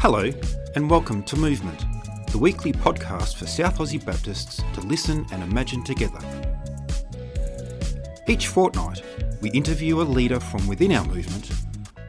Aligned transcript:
Hello, 0.00 0.32
and 0.76 0.88
welcome 0.88 1.22
to 1.24 1.36
Movement, 1.36 1.84
the 2.32 2.38
weekly 2.38 2.72
podcast 2.72 3.36
for 3.36 3.46
South 3.46 3.76
Aussie 3.76 4.02
Baptists 4.02 4.62
to 4.72 4.80
listen 4.80 5.26
and 5.30 5.42
imagine 5.42 5.84
together. 5.84 6.18
Each 8.26 8.46
fortnight, 8.46 9.02
we 9.42 9.50
interview 9.50 10.00
a 10.00 10.04
leader 10.04 10.40
from 10.40 10.66
within 10.66 10.92
our 10.92 11.04
movement 11.04 11.50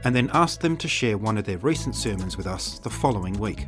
and 0.06 0.16
then 0.16 0.30
ask 0.32 0.62
them 0.62 0.78
to 0.78 0.88
share 0.88 1.18
one 1.18 1.38
of 1.38 1.44
their 1.44 1.58
recent 1.58 1.98
sermons 1.98 2.38
with 2.38 2.48
us 2.48 2.80
the 2.80 2.90
following 2.90 3.34
week. 3.34 3.68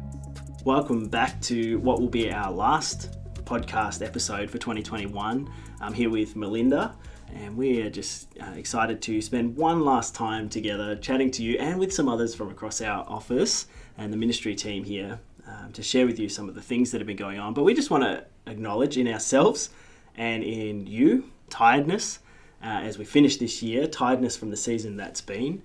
Welcome 0.64 1.10
back 1.10 1.42
to 1.42 1.80
what 1.80 2.00
will 2.00 2.08
be 2.08 2.32
our 2.32 2.50
last 2.50 3.18
podcast 3.44 4.02
episode 4.02 4.50
for 4.50 4.58
2021. 4.58 5.52
I'm 5.82 5.94
here 5.94 6.10
with 6.10 6.38
Melinda, 6.38 6.96
and 7.36 7.58
we 7.58 7.82
are 7.82 7.90
just 7.90 8.30
uh, 8.42 8.52
excited 8.52 9.02
to 9.02 9.22
spend 9.22 9.58
one 9.58 9.84
last 9.84 10.16
time 10.16 10.48
together 10.48 10.96
chatting 10.96 11.30
to 11.32 11.44
you 11.44 11.58
and 11.60 11.78
with 11.78 11.94
some 11.94 12.08
others 12.08 12.34
from 12.34 12.50
across 12.50 12.80
our 12.80 13.04
office 13.10 13.68
and 13.98 14.12
the 14.12 14.18
ministry 14.18 14.56
team 14.56 14.84
here 14.84 15.20
um, 15.48 15.72
to 15.74 15.84
share 15.84 16.06
with 16.06 16.20
you 16.20 16.30
some 16.30 16.50
of 16.50 16.56
the 16.56 16.62
things 16.62 16.92
that 16.92 17.00
have 17.00 17.08
been 17.08 17.18
going 17.18 17.40
on. 17.40 17.54
But 17.54 17.64
we 17.64 17.74
just 17.74 17.90
want 17.90 18.04
to 18.04 18.26
acknowledge 18.48 18.98
in 18.98 19.08
ourselves 19.08 19.70
and 20.16 20.44
in 20.44 20.88
you 20.88 21.32
tiredness 21.50 22.20
uh, 22.64 22.68
as 22.68 22.98
we 22.98 23.06
finish 23.06 23.38
this 23.38 23.62
year, 23.62 23.88
tiredness 23.88 24.38
from 24.38 24.50
the 24.50 24.58
season 24.58 24.96
that's 24.98 25.22
been. 25.22 25.62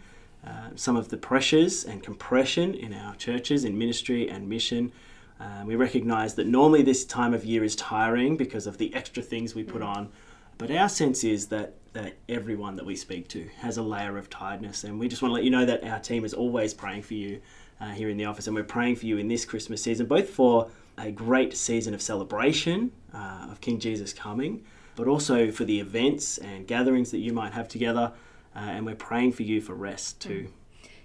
Uh, 0.46 0.70
some 0.74 0.96
of 0.96 1.08
the 1.08 1.16
pressures 1.16 1.84
and 1.84 2.02
compression 2.02 2.74
in 2.74 2.92
our 2.92 3.14
churches, 3.16 3.64
in 3.64 3.76
ministry 3.76 4.28
and 4.28 4.48
mission. 4.48 4.92
Uh, 5.40 5.62
we 5.64 5.76
recognize 5.76 6.34
that 6.34 6.46
normally 6.46 6.82
this 6.82 7.04
time 7.04 7.34
of 7.34 7.44
year 7.44 7.62
is 7.62 7.76
tiring 7.76 8.36
because 8.36 8.66
of 8.66 8.78
the 8.78 8.92
extra 8.94 9.22
things 9.22 9.54
we 9.54 9.62
put 9.62 9.82
on, 9.82 10.08
but 10.56 10.70
our 10.70 10.88
sense 10.88 11.22
is 11.22 11.46
that, 11.46 11.74
that 11.92 12.14
everyone 12.28 12.74
that 12.76 12.84
we 12.84 12.96
speak 12.96 13.28
to 13.28 13.48
has 13.58 13.76
a 13.76 13.82
layer 13.82 14.16
of 14.16 14.28
tiredness, 14.28 14.84
and 14.84 14.98
we 14.98 15.06
just 15.06 15.22
want 15.22 15.30
to 15.30 15.34
let 15.34 15.44
you 15.44 15.50
know 15.50 15.64
that 15.64 15.84
our 15.84 16.00
team 16.00 16.24
is 16.24 16.34
always 16.34 16.74
praying 16.74 17.02
for 17.02 17.14
you 17.14 17.40
uh, 17.80 17.90
here 17.90 18.08
in 18.08 18.16
the 18.16 18.24
office, 18.24 18.46
and 18.46 18.56
we're 18.56 18.64
praying 18.64 18.96
for 18.96 19.06
you 19.06 19.18
in 19.18 19.28
this 19.28 19.44
Christmas 19.44 19.82
season, 19.82 20.06
both 20.06 20.30
for 20.30 20.70
a 20.96 21.10
great 21.10 21.56
season 21.56 21.94
of 21.94 22.02
celebration 22.02 22.92
uh, 23.14 23.48
of 23.50 23.60
King 23.60 23.78
Jesus 23.78 24.12
coming, 24.12 24.64
but 24.96 25.06
also 25.06 25.50
for 25.50 25.64
the 25.64 25.80
events 25.80 26.38
and 26.38 26.66
gatherings 26.66 27.10
that 27.12 27.18
you 27.18 27.32
might 27.32 27.52
have 27.52 27.68
together. 27.68 28.12
Uh, 28.56 28.60
and 28.60 28.86
we're 28.86 28.96
praying 28.96 29.32
for 29.32 29.44
you 29.44 29.60
for 29.60 29.74
rest 29.74 30.20
too. 30.20 30.48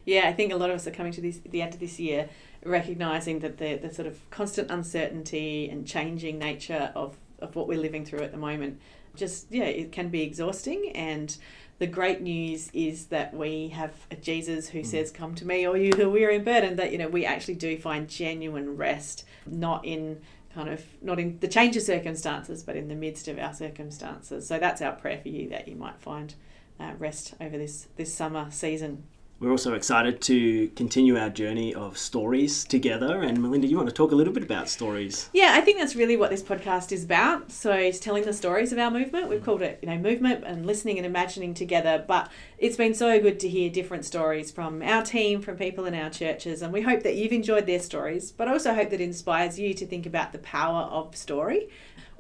Yeah, 0.06 0.28
I 0.28 0.34
think 0.34 0.52
a 0.52 0.56
lot 0.56 0.70
of 0.70 0.78
us 0.78 0.88
are 0.88 0.92
coming 0.92 1.12
to 1.14 1.22
this 1.22 1.40
the 1.50 1.62
end 1.62 1.74
of 1.74 1.80
this 1.80 2.00
year 2.00 2.30
recognizing 2.66 3.40
that 3.40 3.58
the, 3.58 3.76
the 3.76 3.94
sort 3.94 4.08
of 4.08 4.30
constant 4.30 4.72
uncertainty 4.72 5.70
and 5.70 5.86
changing 5.86 6.40
nature 6.40 6.92
of, 6.96 7.18
of 7.44 7.56
what 7.56 7.68
we're 7.68 7.80
living 7.80 8.06
through 8.06 8.22
at 8.22 8.32
the 8.32 8.38
moment 8.38 8.80
just 9.16 9.46
yeah 9.52 9.66
it 9.66 9.92
can 9.92 10.10
be 10.10 10.24
exhausting 10.24 10.92
and 10.96 11.38
the 11.80 11.88
great 11.88 12.22
news 12.22 12.70
is 12.74 13.08
that 13.08 13.34
we 13.34 13.70
have 13.70 13.94
a 14.12 14.16
Jesus 14.16 14.70
who 14.70 14.80
mm. 14.80 14.86
says, 14.86 15.12
Come 15.12 15.36
to 15.36 15.46
me, 15.46 15.66
all 15.66 15.76
you 15.76 15.92
who 15.92 16.16
are 16.16 16.30
and 16.30 16.46
burdened, 16.46 16.80
that 16.80 16.92
you 16.92 16.98
know 16.98 17.08
we 17.08 17.26
actually 17.26 17.56
do 17.56 17.78
find 17.78 18.08
genuine 18.08 18.78
rest, 18.78 19.26
not 19.46 19.84
in 19.84 20.22
kind 20.54 20.70
of 20.70 20.82
not 21.02 21.20
in 21.20 21.40
the 21.40 21.48
change 21.48 21.76
of 21.76 21.84
circumstances, 21.84 22.64
but 22.64 22.76
in 22.76 22.88
the 22.88 22.96
midst 22.96 23.28
of 23.28 23.40
our 23.40 23.54
circumstances. 23.54 24.48
So 24.48 24.60
that's 24.60 24.82
our 24.82 24.94
prayer 24.94 25.20
for 25.20 25.30
you 25.30 25.50
that 25.50 25.68
you 25.68 25.76
might 25.76 26.00
find 26.00 26.34
uh, 26.80 26.94
rest 27.00 27.34
over 27.42 27.58
this 27.58 27.88
this 27.98 28.14
summer 28.14 28.48
season. 28.52 29.04
We're 29.44 29.52
also 29.52 29.74
excited 29.74 30.22
to 30.22 30.70
continue 30.70 31.18
our 31.18 31.30
journey 31.30 31.76
of 31.76 31.98
stories 31.98 32.64
together. 32.64 33.24
And 33.24 33.42
Melinda, 33.42 33.68
you 33.68 33.76
want 33.76 33.90
to 33.90 33.94
talk 33.94 34.14
a 34.14 34.16
little 34.16 34.32
bit 34.32 34.44
about 34.44 34.70
stories? 34.70 35.30
Yeah, 35.34 35.52
I 35.54 35.60
think 35.60 35.80
that's 35.80 35.98
really 35.98 36.16
what 36.16 36.30
this 36.30 36.42
podcast 36.42 36.94
is 36.94 37.04
about. 37.04 37.52
So 37.52 37.74
it's 37.74 38.00
telling 38.00 38.24
the 38.24 38.32
stories 38.32 38.72
of 38.72 38.80
our 38.80 38.90
movement. 38.90 39.28
We've 39.28 39.44
called 39.44 39.62
it, 39.62 39.80
you 39.82 39.90
know, 39.90 39.98
movement 39.98 40.46
and 40.46 40.66
listening 40.66 40.98
and 40.98 41.06
imagining 41.06 41.54
together. 41.54 42.06
But 42.08 42.32
it's 42.64 42.78
been 42.78 42.94
so 42.94 43.20
good 43.20 43.42
to 43.42 43.50
hear 43.50 43.70
different 43.70 44.06
stories 44.06 44.50
from 44.50 44.82
our 44.84 45.04
team, 45.04 45.42
from 45.42 45.58
people 45.58 45.84
in 45.84 45.94
our 45.94 46.10
churches, 46.10 46.62
and 46.62 46.72
we 46.72 46.82
hope 46.82 47.04
that 47.04 47.16
you've 47.16 47.34
enjoyed 47.34 47.66
their 47.66 47.80
stories. 47.80 48.32
But 48.32 48.48
also 48.48 48.74
hope 48.74 48.90
that 48.92 49.02
inspires 49.02 49.60
you 49.60 49.74
to 49.74 49.86
think 49.86 50.06
about 50.06 50.32
the 50.32 50.38
power 50.38 50.84
of 50.84 51.14
story 51.14 51.68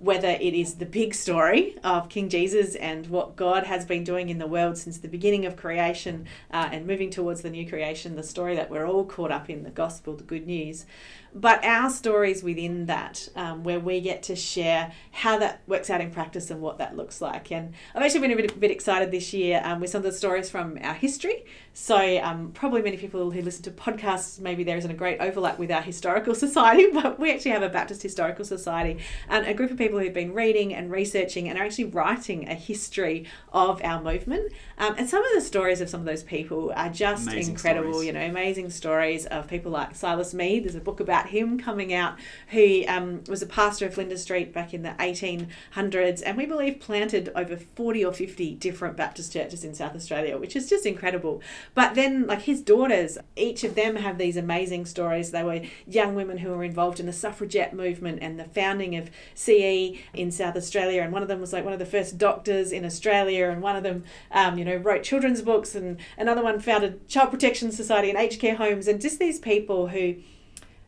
whether 0.03 0.28
it 0.28 0.53
is 0.53 0.76
the 0.76 0.86
big 0.86 1.14
story 1.14 1.78
of 1.82 2.09
King 2.09 2.28
Jesus 2.28 2.76
and 2.76 3.08
what 3.08 3.38
God 3.38 3.64
has 3.64 3.86
been 3.86 4.03
doing 4.03 4.28
in 4.28 4.38
the 4.38 4.48
world 4.48 4.78
since 4.78 4.98
the 4.98 5.08
beginning 5.08 5.46
of 5.46 5.56
creation 5.56 6.26
uh, 6.52 6.68
and 6.74 6.86
moving 6.86 7.09
towards 7.09 7.42
the 7.42 7.50
new 7.50 7.66
creation, 7.68 8.18
the 8.18 8.24
story 8.24 8.53
that 8.56 8.70
we're 8.70 8.86
all 8.86 9.06
caught 9.06 9.32
up 9.32 9.50
in, 9.50 9.64
the 9.64 9.70
gospel, 9.70 10.14
the 10.14 10.24
good 10.24 10.46
news, 10.46 10.86
but 11.36 11.64
our 11.66 11.90
stories 11.90 12.44
within 12.44 12.86
that, 12.86 13.28
um, 13.36 13.64
where 13.64 13.80
we 13.80 14.02
get 14.02 14.24
to 14.24 14.36
share 14.36 14.92
how 15.12 15.40
that 15.40 15.62
works 15.68 15.90
out 15.90 16.02
in 16.02 16.12
practice 16.12 16.52
and 16.52 16.62
what 16.62 16.78
that 16.78 16.96
looks 16.96 17.22
like. 17.22 17.52
And 17.52 17.74
I've 17.96 18.04
actually 18.04 18.22
been 18.22 18.32
a 18.32 18.36
bit, 18.36 18.52
a 18.52 18.56
bit 18.56 18.72
excited 18.72 19.12
this 19.12 19.34
year 19.34 19.62
um, 19.64 19.80
with 19.80 19.90
some 19.90 20.00
of 20.00 20.04
the 20.04 20.12
stories 20.12 20.50
from 20.50 20.78
our 20.82 20.94
history. 20.94 21.46
So, 21.74 21.98
um, 22.22 22.52
probably 22.52 22.84
many 22.84 22.98
people 22.98 23.32
who 23.32 23.42
listen 23.42 23.64
to 23.64 23.72
podcasts, 23.72 24.40
maybe 24.40 24.64
there 24.64 24.78
isn't 24.78 24.92
a 24.92 24.96
great 24.96 25.20
overlap 25.20 25.58
with 25.58 25.72
our 25.72 25.82
historical 25.82 26.36
society, 26.46 26.88
but 26.92 27.20
we 27.20 27.32
actually 27.32 27.52
have 27.52 27.64
a 27.64 27.70
Baptist 27.70 28.04
Historical 28.04 28.46
Society 28.46 29.00
and 29.28 29.46
a 29.48 29.54
group 29.56 29.72
of 29.72 29.78
people 29.78 30.00
who've 30.00 30.14
been 30.14 30.34
reading 30.34 30.74
and 30.74 30.92
researching 30.92 31.50
and 31.50 31.58
are 31.58 31.66
actually 31.66 31.86
writing 31.86 32.48
a 32.48 32.54
history 32.54 33.26
of 33.52 33.82
our 33.84 34.02
movement. 34.02 34.54
Um, 34.78 34.96
and 34.98 35.10
some 35.10 35.26
of 35.26 35.32
the 35.34 35.42
stories 35.42 35.82
of 35.82 35.90
some 35.90 36.02
of 36.02 36.06
those 36.06 36.24
people 36.24 36.72
are 36.76 36.90
just 36.90 37.28
amazing 37.28 37.54
incredible, 37.54 37.94
stories. 37.94 38.08
you 38.08 38.14
know, 38.14 38.24
amazing 38.26 38.70
stories 38.70 39.26
of 39.26 39.48
people 39.48 39.72
like 39.72 39.96
Silas 39.96 40.34
Mead. 40.34 40.66
There's 40.66 40.76
a 40.76 40.80
book 40.80 41.00
about 41.00 41.22
about 41.23 41.31
him 41.31 41.59
coming 41.59 41.94
out, 41.94 42.17
who 42.50 42.84
um, 42.88 43.23
was 43.28 43.41
a 43.41 43.45
pastor 43.45 43.85
of 43.88 43.94
Flinders 43.94 44.22
Street 44.22 44.53
back 44.53 44.73
in 44.73 44.84
the 44.84 44.89
1800s, 45.00 46.22
and 46.25 46.38
we 46.38 46.45
believe 46.45 46.79
planted 46.79 47.31
over 47.35 47.57
40 47.57 48.06
or 48.06 48.13
50 48.13 48.56
different 48.56 48.97
Baptist 48.97 49.34
churches 49.34 49.63
in 49.63 49.73
South 49.73 49.95
Australia, 49.95 50.38
which 50.38 50.56
is 50.56 50.69
just 50.69 50.85
incredible. 50.85 51.41
But 51.73 51.95
then, 51.95 52.28
like 52.28 52.41
his 52.41 52.61
daughters, 52.61 53.17
each 53.35 53.63
of 53.63 53.75
them 53.75 53.95
have 53.97 54.17
these 54.17 54.38
amazing 54.38 54.85
stories. 54.85 55.31
They 55.31 55.44
were 55.44 55.61
young 55.88 56.16
women 56.16 56.39
who 56.39 56.51
were 56.51 56.63
involved 56.63 57.00
in 57.00 57.06
the 57.06 57.13
suffragette 57.13 57.73
movement 57.73 58.19
and 58.22 58.40
the 58.40 58.45
founding 58.45 58.95
of 58.95 59.09
CE 59.34 59.97
in 60.13 60.31
South 60.31 60.55
Australia, 60.55 61.01
and 61.01 61.13
one 61.13 61.22
of 61.22 61.28
them 61.28 61.41
was 61.41 61.53
like 61.53 61.63
one 61.63 61.73
of 61.73 61.79
the 61.79 61.85
first 61.85 62.17
doctors 62.17 62.72
in 62.72 62.85
Australia, 62.85 63.50
and 63.50 63.61
one 63.61 63.75
of 63.75 63.84
them, 63.84 64.03
um, 64.31 64.57
you 64.57 64.66
know, 64.66 64.75
wrote 64.75 65.03
children's 65.03 65.41
books, 65.41 65.75
and 65.75 65.97
another 66.17 66.44
one 66.44 66.59
founded 66.59 67.07
Child 67.07 67.31
Protection 67.31 67.72
Society 67.72 68.09
and 68.09 68.19
aged 68.19 68.40
care 68.40 68.55
homes, 68.55 68.88
and 68.88 69.01
just 69.01 69.19
these 69.19 69.40
people 69.40 69.88
who 69.88 70.16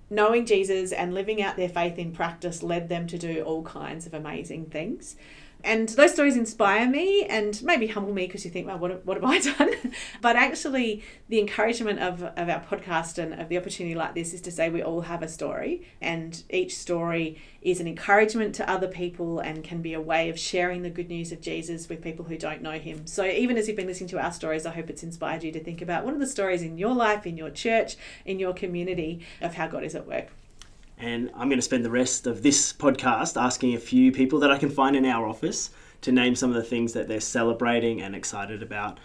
knowing 0.10 0.46
Jesus 0.46 0.92
and 0.92 1.14
living 1.14 1.42
out 1.42 1.58
their 1.58 1.70
faith 1.70 1.98
in 1.98 2.12
practice 2.12 2.64
led 2.64 2.90
them 2.90 3.08
to 3.08 3.18
do 3.18 3.42
all 3.44 3.64
kinds 3.64 4.06
of 4.06 4.14
amazing 4.14 4.66
things. 4.66 5.16
And 5.66 5.90
those 5.90 6.14
stories 6.14 6.38
inspire 6.38 6.88
me 6.88 7.24
and 7.24 7.62
maybe 7.64 7.88
humble 7.88 8.14
me 8.14 8.28
because 8.28 8.46
you 8.46 8.52
think, 8.52 8.68
well, 8.68 8.78
what, 8.78 9.04
what 9.04 9.18
have 9.18 9.26
I 9.26 9.40
done? 9.58 9.94
but 10.22 10.36
actually, 10.36 11.04
the 11.28 11.40
encouragement 11.40 12.00
of, 12.00 12.22
of 12.22 12.50
our 12.50 12.62
podcast 12.62 13.18
and 13.18 13.34
of 13.34 13.50
the 13.50 13.58
opportunity 13.58 13.96
like 13.96 14.14
this 14.14 14.32
is 14.32 14.42
to 14.42 14.52
say 14.52 14.70
we 14.70 14.84
all 14.84 15.02
have 15.02 15.24
a 15.24 15.28
story, 15.28 15.88
and 16.00 16.44
each 16.52 16.78
story 16.78 17.42
is 17.64 17.80
an 17.80 17.88
encouragement 17.88 18.54
to 18.56 18.70
other 18.70 18.88
people 18.88 19.40
and 19.40 19.64
can 19.64 19.82
be 19.82 19.94
a 19.94 20.02
way 20.02 20.30
of 20.30 20.38
sharing 20.38 20.84
the 20.84 20.90
good 20.92 21.10
news 21.10 21.32
of 21.32 21.42
Jesus 21.42 21.90
with 21.90 22.04
people 22.04 22.26
who 22.26 22.38
don't 22.38 22.62
know 22.62 22.78
him. 22.78 23.08
So, 23.08 23.26
even 23.26 23.58
as 23.58 23.68
you've 23.68 23.76
been 23.76 23.88
listening 23.88 24.10
to 24.10 24.20
our 24.24 24.32
stories, 24.32 24.68
I 24.68 24.72
hope 24.72 24.92
it's 24.92 25.02
inspired 25.02 25.44
you 25.44 25.52
to 25.52 25.64
think 25.64 25.82
about 25.82 26.06
what 26.06 26.14
are 26.14 26.20
the 26.20 26.28
stories 26.28 26.62
in 26.62 26.78
your 26.78 26.94
life, 26.94 27.26
in 27.26 27.38
your 27.38 27.50
church, 27.50 27.98
in 28.24 28.38
your 28.38 28.54
community 28.54 29.26
of 29.42 29.56
how 29.56 29.66
God 29.66 29.84
is 29.84 29.96
at 29.96 30.06
work. 30.06 30.30
And 30.98 31.30
I'm 31.36 31.50
going 31.50 31.58
to 31.58 31.62
spend 31.62 31.84
the 31.84 31.92
rest 31.92 32.26
of 32.26 32.42
this 32.42 32.72
podcast 32.72 33.42
asking 33.42 33.76
a 33.76 33.80
few 33.80 34.12
people 34.12 34.40
that 34.40 34.52
I 34.52 34.58
can 34.58 34.70
find 34.70 34.96
in 34.96 35.06
our 35.06 35.28
office 35.28 35.70
to 36.02 36.12
name 36.12 36.36
some 36.36 36.50
of 36.50 36.56
the 36.56 36.64
things 36.64 36.94
that 36.94 37.08
they're 37.08 37.20
celebrating 37.20 38.02
and 38.02 38.16
excited 38.16 38.64
about 38.64 39.00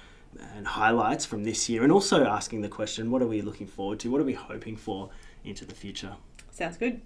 and 0.54 0.66
highlights 0.66 1.24
from 1.24 1.42
this 1.42 1.68
year, 1.68 1.82
and 1.82 1.90
also 1.90 2.24
asking 2.24 2.62
the 2.62 2.68
question 2.68 3.10
what 3.10 3.22
are 3.22 3.26
we 3.26 3.42
looking 3.42 3.66
forward 3.66 3.98
to? 4.00 4.10
What 4.10 4.20
are 4.20 4.24
we 4.24 4.34
hoping 4.34 4.76
for 4.76 5.10
into 5.44 5.64
the 5.64 5.74
future? 5.74 6.14
Sounds 6.50 6.76
good. 6.76 7.00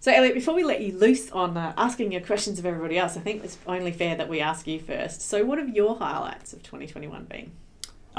So, 0.00 0.12
Elliot, 0.12 0.34
before 0.34 0.54
we 0.54 0.64
let 0.64 0.80
you 0.80 0.96
loose 0.96 1.30
on 1.30 1.56
uh, 1.56 1.72
asking 1.76 2.12
your 2.12 2.22
questions 2.22 2.58
of 2.58 2.66
everybody 2.66 2.98
else, 2.98 3.16
I 3.16 3.20
think 3.20 3.44
it's 3.44 3.58
only 3.66 3.92
fair 3.92 4.16
that 4.16 4.28
we 4.28 4.40
ask 4.40 4.66
you 4.66 4.80
first. 4.80 5.20
So, 5.20 5.44
what 5.44 5.58
have 5.58 5.68
your 5.68 5.96
highlights 5.96 6.52
of 6.52 6.62
2021 6.62 7.24
been? 7.24 7.52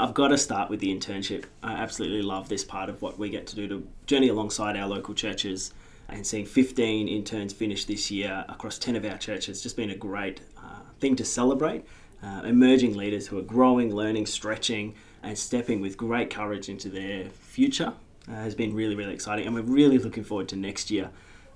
I've 0.00 0.14
got 0.14 0.28
to 0.28 0.38
start 0.38 0.70
with 0.70 0.80
the 0.80 0.96
internship. 0.96 1.44
I 1.62 1.74
absolutely 1.74 2.22
love 2.22 2.48
this 2.48 2.64
part 2.64 2.88
of 2.88 3.02
what 3.02 3.18
we 3.18 3.28
get 3.28 3.46
to 3.48 3.56
do 3.56 3.68
to 3.68 3.86
journey 4.06 4.28
alongside 4.28 4.74
our 4.74 4.88
local 4.88 5.12
churches 5.12 5.74
and 6.08 6.26
seeing 6.26 6.46
15 6.46 7.06
interns 7.06 7.52
finish 7.52 7.84
this 7.84 8.10
year 8.10 8.46
across 8.48 8.78
10 8.78 8.96
of 8.96 9.04
our 9.04 9.18
churches. 9.18 9.48
It's 9.48 9.62
just 9.62 9.76
been 9.76 9.90
a 9.90 9.94
great 9.94 10.40
uh, 10.56 10.80
thing 11.00 11.16
to 11.16 11.24
celebrate. 11.24 11.84
Uh, 12.22 12.40
emerging 12.46 12.96
leaders 12.96 13.26
who 13.26 13.38
are 13.38 13.42
growing, 13.42 13.94
learning, 13.94 14.24
stretching, 14.24 14.94
and 15.22 15.36
stepping 15.36 15.82
with 15.82 15.98
great 15.98 16.30
courage 16.30 16.70
into 16.70 16.88
their 16.88 17.28
future 17.28 17.92
uh, 18.26 18.32
has 18.32 18.54
been 18.54 18.72
really, 18.74 18.94
really 18.94 19.12
exciting. 19.12 19.44
And 19.44 19.54
we're 19.54 19.60
really 19.60 19.98
looking 19.98 20.24
forward 20.24 20.48
to 20.48 20.56
next 20.56 20.90
year 20.90 21.10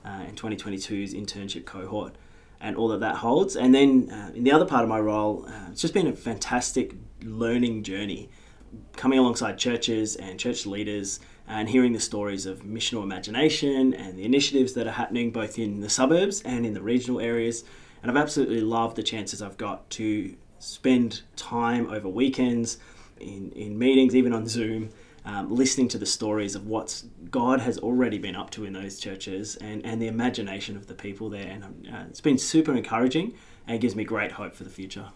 uh, 0.05 0.25
in 0.29 0.35
2022's 0.35 1.14
internship 1.14 1.64
cohort 1.64 2.14
and 2.61 2.76
all 2.76 2.88
that 2.88 3.00
that 3.00 3.17
holds. 3.17 3.56
And 3.56 3.75
then 3.75 4.11
uh, 4.11 4.32
in 4.35 4.44
the 4.44 4.52
other 4.52 4.67
part 4.67 4.82
of 4.82 4.91
my 4.91 5.00
role, 5.00 5.46
uh, 5.49 5.70
it's 5.70 5.81
just 5.81 5.94
been 5.94 6.06
a 6.06 6.12
fantastic 6.12 6.94
learning 7.25 7.82
journey, 7.82 8.31
coming 8.97 9.19
alongside 9.19 9.59
churches 9.59 10.17
and 10.17 10.38
church 10.38 10.67
leaders 10.67 11.21
and 11.47 11.69
hearing 11.69 11.93
the 11.93 12.00
stories 12.00 12.47
of 12.47 12.62
missional 12.62 13.03
imagination 13.03 13.94
and 13.94 14.19
the 14.19 14.25
initiatives 14.25 14.73
that 14.75 14.87
are 14.87 14.93
happening 14.93 15.31
both 15.31 15.59
in 15.59 15.81
the 15.81 15.91
suburbs 15.91 16.43
and 16.43 16.65
in 16.65 16.75
the 16.75 16.82
regional 16.82 17.21
areas. 17.21 17.65
And 18.03 18.11
I've 18.11 18.17
absolutely 18.17 18.61
loved 18.61 18.97
the 18.97 19.03
chances 19.03 19.43
I've 19.43 19.56
got 19.56 19.88
to 19.91 20.35
spend 20.59 21.23
time 21.37 21.88
over 21.91 22.09
weekends 22.09 22.79
in, 23.21 23.53
in 23.53 23.79
meetings, 23.79 24.17
even 24.17 24.32
on 24.32 24.47
Zoom, 24.47 24.91
um, 25.25 25.55
listening 25.55 25.88
to 25.88 25.99
the 25.99 26.06
stories 26.06 26.55
of 26.55 26.67
what 26.67 27.03
God 27.31 27.61
has 27.61 27.79
already 27.79 28.19
been 28.19 28.37
up 28.37 28.50
to 28.50 28.65
in 28.65 28.73
those 28.73 28.99
churches 28.99 29.56
and, 29.56 29.85
and 29.85 30.00
the 30.00 30.06
imagination 30.06 30.77
of 30.77 30.87
the 30.87 30.94
people 30.94 31.31
there. 31.31 31.47
And 31.47 31.65
uh, 31.65 32.05
it's 32.09 32.20
been 32.20 32.38
super 32.38 32.75
encouraging 32.75 33.35
and 33.66 33.76
it 33.76 33.81
gives 33.81 33.96
me 33.96 34.05
great 34.05 34.32
hope 34.32 34.55
for 34.55 34.64
the 34.64 34.70
future. 34.70 35.06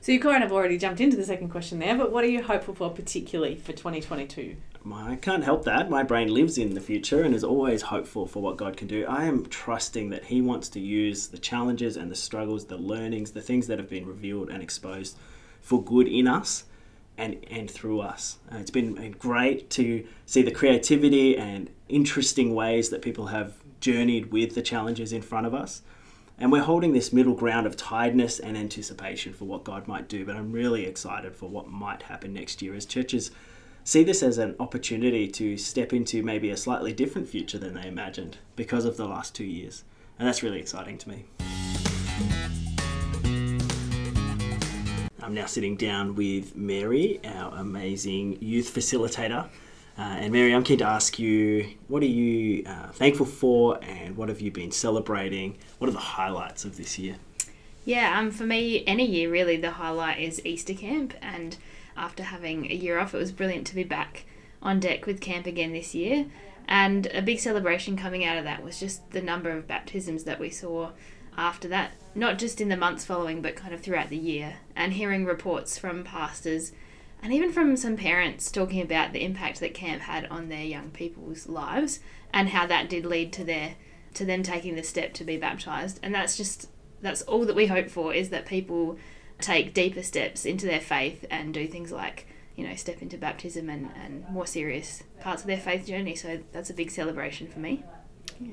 So 0.00 0.12
you 0.12 0.20
kind 0.20 0.44
of 0.44 0.52
already 0.52 0.78
jumped 0.78 1.00
into 1.00 1.16
the 1.16 1.24
second 1.24 1.48
question 1.50 1.78
there, 1.78 1.96
but 1.96 2.12
what 2.12 2.24
are 2.24 2.28
you 2.28 2.42
hopeful 2.42 2.74
for 2.74 2.90
particularly 2.90 3.56
for 3.56 3.72
2022? 3.72 4.56
I 4.92 5.16
can't 5.16 5.44
help 5.44 5.64
that. 5.64 5.90
My 5.90 6.02
brain 6.02 6.32
lives 6.32 6.58
in 6.58 6.74
the 6.74 6.80
future 6.80 7.22
and 7.22 7.34
is 7.34 7.44
always 7.44 7.82
hopeful 7.82 8.26
for 8.26 8.42
what 8.42 8.56
God 8.56 8.76
can 8.76 8.88
do. 8.88 9.06
I 9.06 9.24
am 9.24 9.46
trusting 9.46 10.10
that 10.10 10.24
He 10.24 10.40
wants 10.40 10.68
to 10.70 10.80
use 10.80 11.28
the 11.28 11.38
challenges 11.38 11.96
and 11.96 12.10
the 12.10 12.16
struggles, 12.16 12.66
the 12.66 12.76
learnings, 12.76 13.30
the 13.30 13.42
things 13.42 13.68
that 13.68 13.78
have 13.78 13.88
been 13.88 14.06
revealed 14.06 14.50
and 14.50 14.62
exposed 14.62 15.16
for 15.60 15.82
good 15.82 16.08
in 16.08 16.26
us 16.26 16.64
and, 17.16 17.44
and 17.50 17.70
through 17.70 18.00
us. 18.00 18.38
Uh, 18.52 18.56
it's 18.56 18.70
been 18.70 19.12
great 19.18 19.70
to 19.70 20.04
see 20.26 20.42
the 20.42 20.50
creativity 20.50 21.36
and 21.36 21.70
interesting 21.88 22.54
ways 22.54 22.90
that 22.90 23.02
people 23.02 23.26
have 23.26 23.54
journeyed 23.80 24.32
with 24.32 24.54
the 24.54 24.62
challenges 24.62 25.12
in 25.12 25.22
front 25.22 25.46
of 25.46 25.54
us. 25.54 25.82
And 26.38 26.50
we're 26.50 26.62
holding 26.62 26.92
this 26.92 27.12
middle 27.12 27.34
ground 27.34 27.66
of 27.66 27.76
tiredness 27.76 28.40
and 28.40 28.56
anticipation 28.56 29.32
for 29.32 29.44
what 29.44 29.64
God 29.64 29.86
might 29.86 30.08
do. 30.08 30.24
But 30.24 30.36
I'm 30.36 30.52
really 30.52 30.86
excited 30.86 31.36
for 31.36 31.48
what 31.48 31.68
might 31.68 32.02
happen 32.02 32.32
next 32.32 32.62
year 32.62 32.74
as 32.74 32.86
churches 32.86 33.30
see 33.84 34.04
this 34.04 34.22
as 34.22 34.38
an 34.38 34.54
opportunity 34.60 35.26
to 35.28 35.56
step 35.56 35.92
into 35.92 36.22
maybe 36.22 36.50
a 36.50 36.56
slightly 36.56 36.92
different 36.92 37.28
future 37.28 37.58
than 37.58 37.74
they 37.74 37.86
imagined 37.86 38.38
because 38.56 38.84
of 38.84 38.96
the 38.96 39.06
last 39.06 39.34
two 39.34 39.44
years. 39.44 39.84
And 40.18 40.28
that's 40.28 40.42
really 40.42 40.60
exciting 40.60 40.98
to 40.98 41.08
me. 41.08 41.24
I'm 45.20 45.34
now 45.34 45.46
sitting 45.46 45.76
down 45.76 46.14
with 46.14 46.56
Mary, 46.56 47.20
our 47.24 47.56
amazing 47.56 48.38
youth 48.40 48.72
facilitator. 48.72 49.48
Uh, 50.02 50.16
and 50.16 50.32
Mary, 50.32 50.52
I'm 50.52 50.64
keen 50.64 50.78
to 50.78 50.84
ask 50.84 51.20
you, 51.20 51.74
what 51.86 52.02
are 52.02 52.06
you 52.06 52.64
uh, 52.66 52.88
thankful 52.88 53.24
for 53.24 53.78
and 53.84 54.16
what 54.16 54.28
have 54.30 54.40
you 54.40 54.50
been 54.50 54.72
celebrating? 54.72 55.56
What 55.78 55.86
are 55.88 55.92
the 55.92 56.00
highlights 56.00 56.64
of 56.64 56.76
this 56.76 56.98
year? 56.98 57.14
Yeah, 57.84 58.18
um, 58.18 58.32
for 58.32 58.42
me, 58.42 58.82
any 58.84 59.06
year 59.06 59.30
really, 59.30 59.56
the 59.56 59.70
highlight 59.70 60.18
is 60.18 60.44
Easter 60.44 60.74
camp. 60.74 61.14
And 61.22 61.56
after 61.96 62.24
having 62.24 62.68
a 62.68 62.74
year 62.74 62.98
off, 62.98 63.14
it 63.14 63.18
was 63.18 63.30
brilliant 63.30 63.64
to 63.68 63.76
be 63.76 63.84
back 63.84 64.24
on 64.60 64.80
deck 64.80 65.06
with 65.06 65.20
camp 65.20 65.46
again 65.46 65.72
this 65.72 65.94
year. 65.94 66.26
And 66.66 67.06
a 67.14 67.22
big 67.22 67.38
celebration 67.38 67.96
coming 67.96 68.24
out 68.24 68.38
of 68.38 68.44
that 68.44 68.64
was 68.64 68.80
just 68.80 69.08
the 69.12 69.22
number 69.22 69.50
of 69.50 69.68
baptisms 69.68 70.24
that 70.24 70.40
we 70.40 70.50
saw 70.50 70.90
after 71.38 71.68
that, 71.68 71.92
not 72.16 72.40
just 72.40 72.60
in 72.60 72.70
the 72.70 72.76
months 72.76 73.04
following, 73.04 73.40
but 73.40 73.54
kind 73.54 73.72
of 73.72 73.80
throughout 73.80 74.08
the 74.08 74.16
year, 74.16 74.56
and 74.74 74.94
hearing 74.94 75.24
reports 75.24 75.78
from 75.78 76.02
pastors 76.02 76.72
and 77.22 77.32
even 77.32 77.52
from 77.52 77.76
some 77.76 77.96
parents 77.96 78.50
talking 78.50 78.80
about 78.80 79.12
the 79.12 79.24
impact 79.24 79.60
that 79.60 79.74
camp 79.74 80.02
had 80.02 80.26
on 80.26 80.48
their 80.48 80.64
young 80.64 80.90
people's 80.90 81.48
lives 81.48 82.00
and 82.32 82.48
how 82.48 82.66
that 82.66 82.88
did 82.88 83.06
lead 83.06 83.32
to 83.32 83.44
their 83.44 83.76
to 84.14 84.24
them 84.24 84.42
taking 84.42 84.74
the 84.74 84.82
step 84.82 85.14
to 85.14 85.24
be 85.24 85.36
baptized 85.36 85.98
and 86.02 86.14
that's 86.14 86.36
just 86.36 86.68
that's 87.00 87.22
all 87.22 87.44
that 87.46 87.56
we 87.56 87.66
hope 87.66 87.88
for 87.88 88.12
is 88.12 88.30
that 88.30 88.46
people 88.46 88.98
take 89.40 89.74
deeper 89.74 90.02
steps 90.02 90.44
into 90.44 90.66
their 90.66 90.80
faith 90.80 91.24
and 91.30 91.54
do 91.54 91.66
things 91.66 91.90
like 91.90 92.26
you 92.56 92.66
know 92.66 92.74
step 92.74 93.00
into 93.00 93.16
baptism 93.16 93.70
and, 93.70 93.90
and 94.04 94.28
more 94.28 94.46
serious 94.46 95.02
parts 95.20 95.42
of 95.42 95.46
their 95.46 95.56
faith 95.56 95.86
journey 95.86 96.14
so 96.14 96.38
that's 96.52 96.70
a 96.70 96.74
big 96.74 96.90
celebration 96.90 97.46
for 97.46 97.58
me 97.58 97.82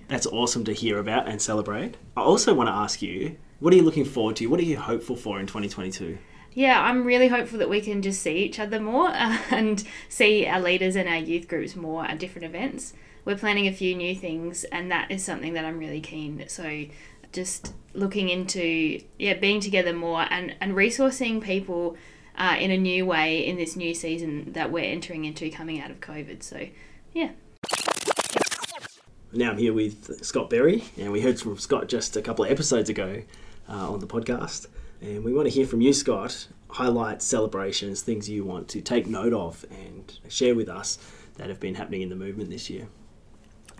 that's 0.07 0.25
awesome 0.27 0.63
to 0.66 0.74
hear 0.74 1.00
about 1.00 1.27
and 1.27 1.42
celebrate. 1.42 1.95
I 2.16 2.21
also 2.21 2.54
want 2.54 2.68
to 2.68 2.74
ask 2.74 3.01
you, 3.01 3.38
what 3.60 3.74
are 3.74 3.77
you 3.77 3.83
looking 3.83 4.06
forward 4.06 4.36
to? 4.38 4.48
What 4.48 4.60
are 4.60 4.63
you 4.63 4.77
hopeful 4.77 5.16
for 5.16 5.39
in 5.39 5.48
2022? 5.48 6.18
Yeah, 6.59 6.81
I'm 6.81 7.06
really 7.06 7.29
hopeful 7.29 7.57
that 7.59 7.69
we 7.69 7.79
can 7.79 8.01
just 8.01 8.21
see 8.21 8.35
each 8.35 8.59
other 8.59 8.81
more 8.81 9.07
and 9.13 9.81
see 10.09 10.45
our 10.45 10.59
leaders 10.59 10.97
and 10.97 11.07
our 11.07 11.15
youth 11.15 11.47
groups 11.47 11.73
more 11.73 12.03
at 12.03 12.19
different 12.19 12.44
events. 12.45 12.91
We're 13.23 13.38
planning 13.38 13.65
a 13.65 13.71
few 13.71 13.95
new 13.95 14.13
things, 14.13 14.65
and 14.65 14.91
that 14.91 15.09
is 15.09 15.23
something 15.23 15.53
that 15.53 15.63
I'm 15.63 15.79
really 15.79 16.01
keen. 16.01 16.44
So, 16.50 16.83
just 17.31 17.73
looking 17.94 18.27
into 18.27 19.00
yeah, 19.17 19.35
being 19.35 19.61
together 19.61 19.94
more 19.94 20.25
and 20.29 20.53
and 20.59 20.73
resourcing 20.73 21.41
people 21.41 21.95
uh, 22.38 22.57
in 22.59 22.71
a 22.71 22.77
new 22.77 23.06
way 23.06 23.39
in 23.39 23.56
this 23.56 23.77
new 23.77 23.94
season 23.94 24.51
that 24.51 24.69
we're 24.69 24.83
entering 24.83 25.23
into 25.23 25.50
coming 25.50 25.79
out 25.79 25.91
of 25.91 26.01
COVID. 26.01 26.44
So, 26.44 26.67
yeah. 27.13 27.29
Now 29.31 29.51
I'm 29.51 29.57
here 29.57 29.71
with 29.71 30.25
Scott 30.25 30.50
Berry, 30.50 30.83
and 30.97 31.13
we 31.13 31.21
heard 31.21 31.39
from 31.39 31.57
Scott 31.57 31.88
just 31.88 32.17
a 32.17 32.21
couple 32.21 32.44
of 32.44 32.51
episodes 32.51 32.89
ago 32.89 33.21
uh, 33.69 33.94
on 33.94 34.01
the 34.01 34.07
podcast. 34.07 34.67
And 35.01 35.23
we 35.23 35.33
want 35.33 35.47
to 35.47 35.53
hear 35.53 35.65
from 35.65 35.81
you, 35.81 35.93
Scott, 35.93 36.47
highlights, 36.69 37.25
celebrations, 37.25 38.01
things 38.01 38.29
you 38.29 38.43
want 38.43 38.67
to 38.69 38.81
take 38.81 39.07
note 39.07 39.33
of 39.33 39.65
and 39.71 40.19
share 40.27 40.55
with 40.55 40.69
us 40.69 40.97
that 41.37 41.49
have 41.49 41.59
been 41.59 41.75
happening 41.75 42.01
in 42.01 42.09
the 42.09 42.15
movement 42.15 42.49
this 42.49 42.69
year. 42.69 42.87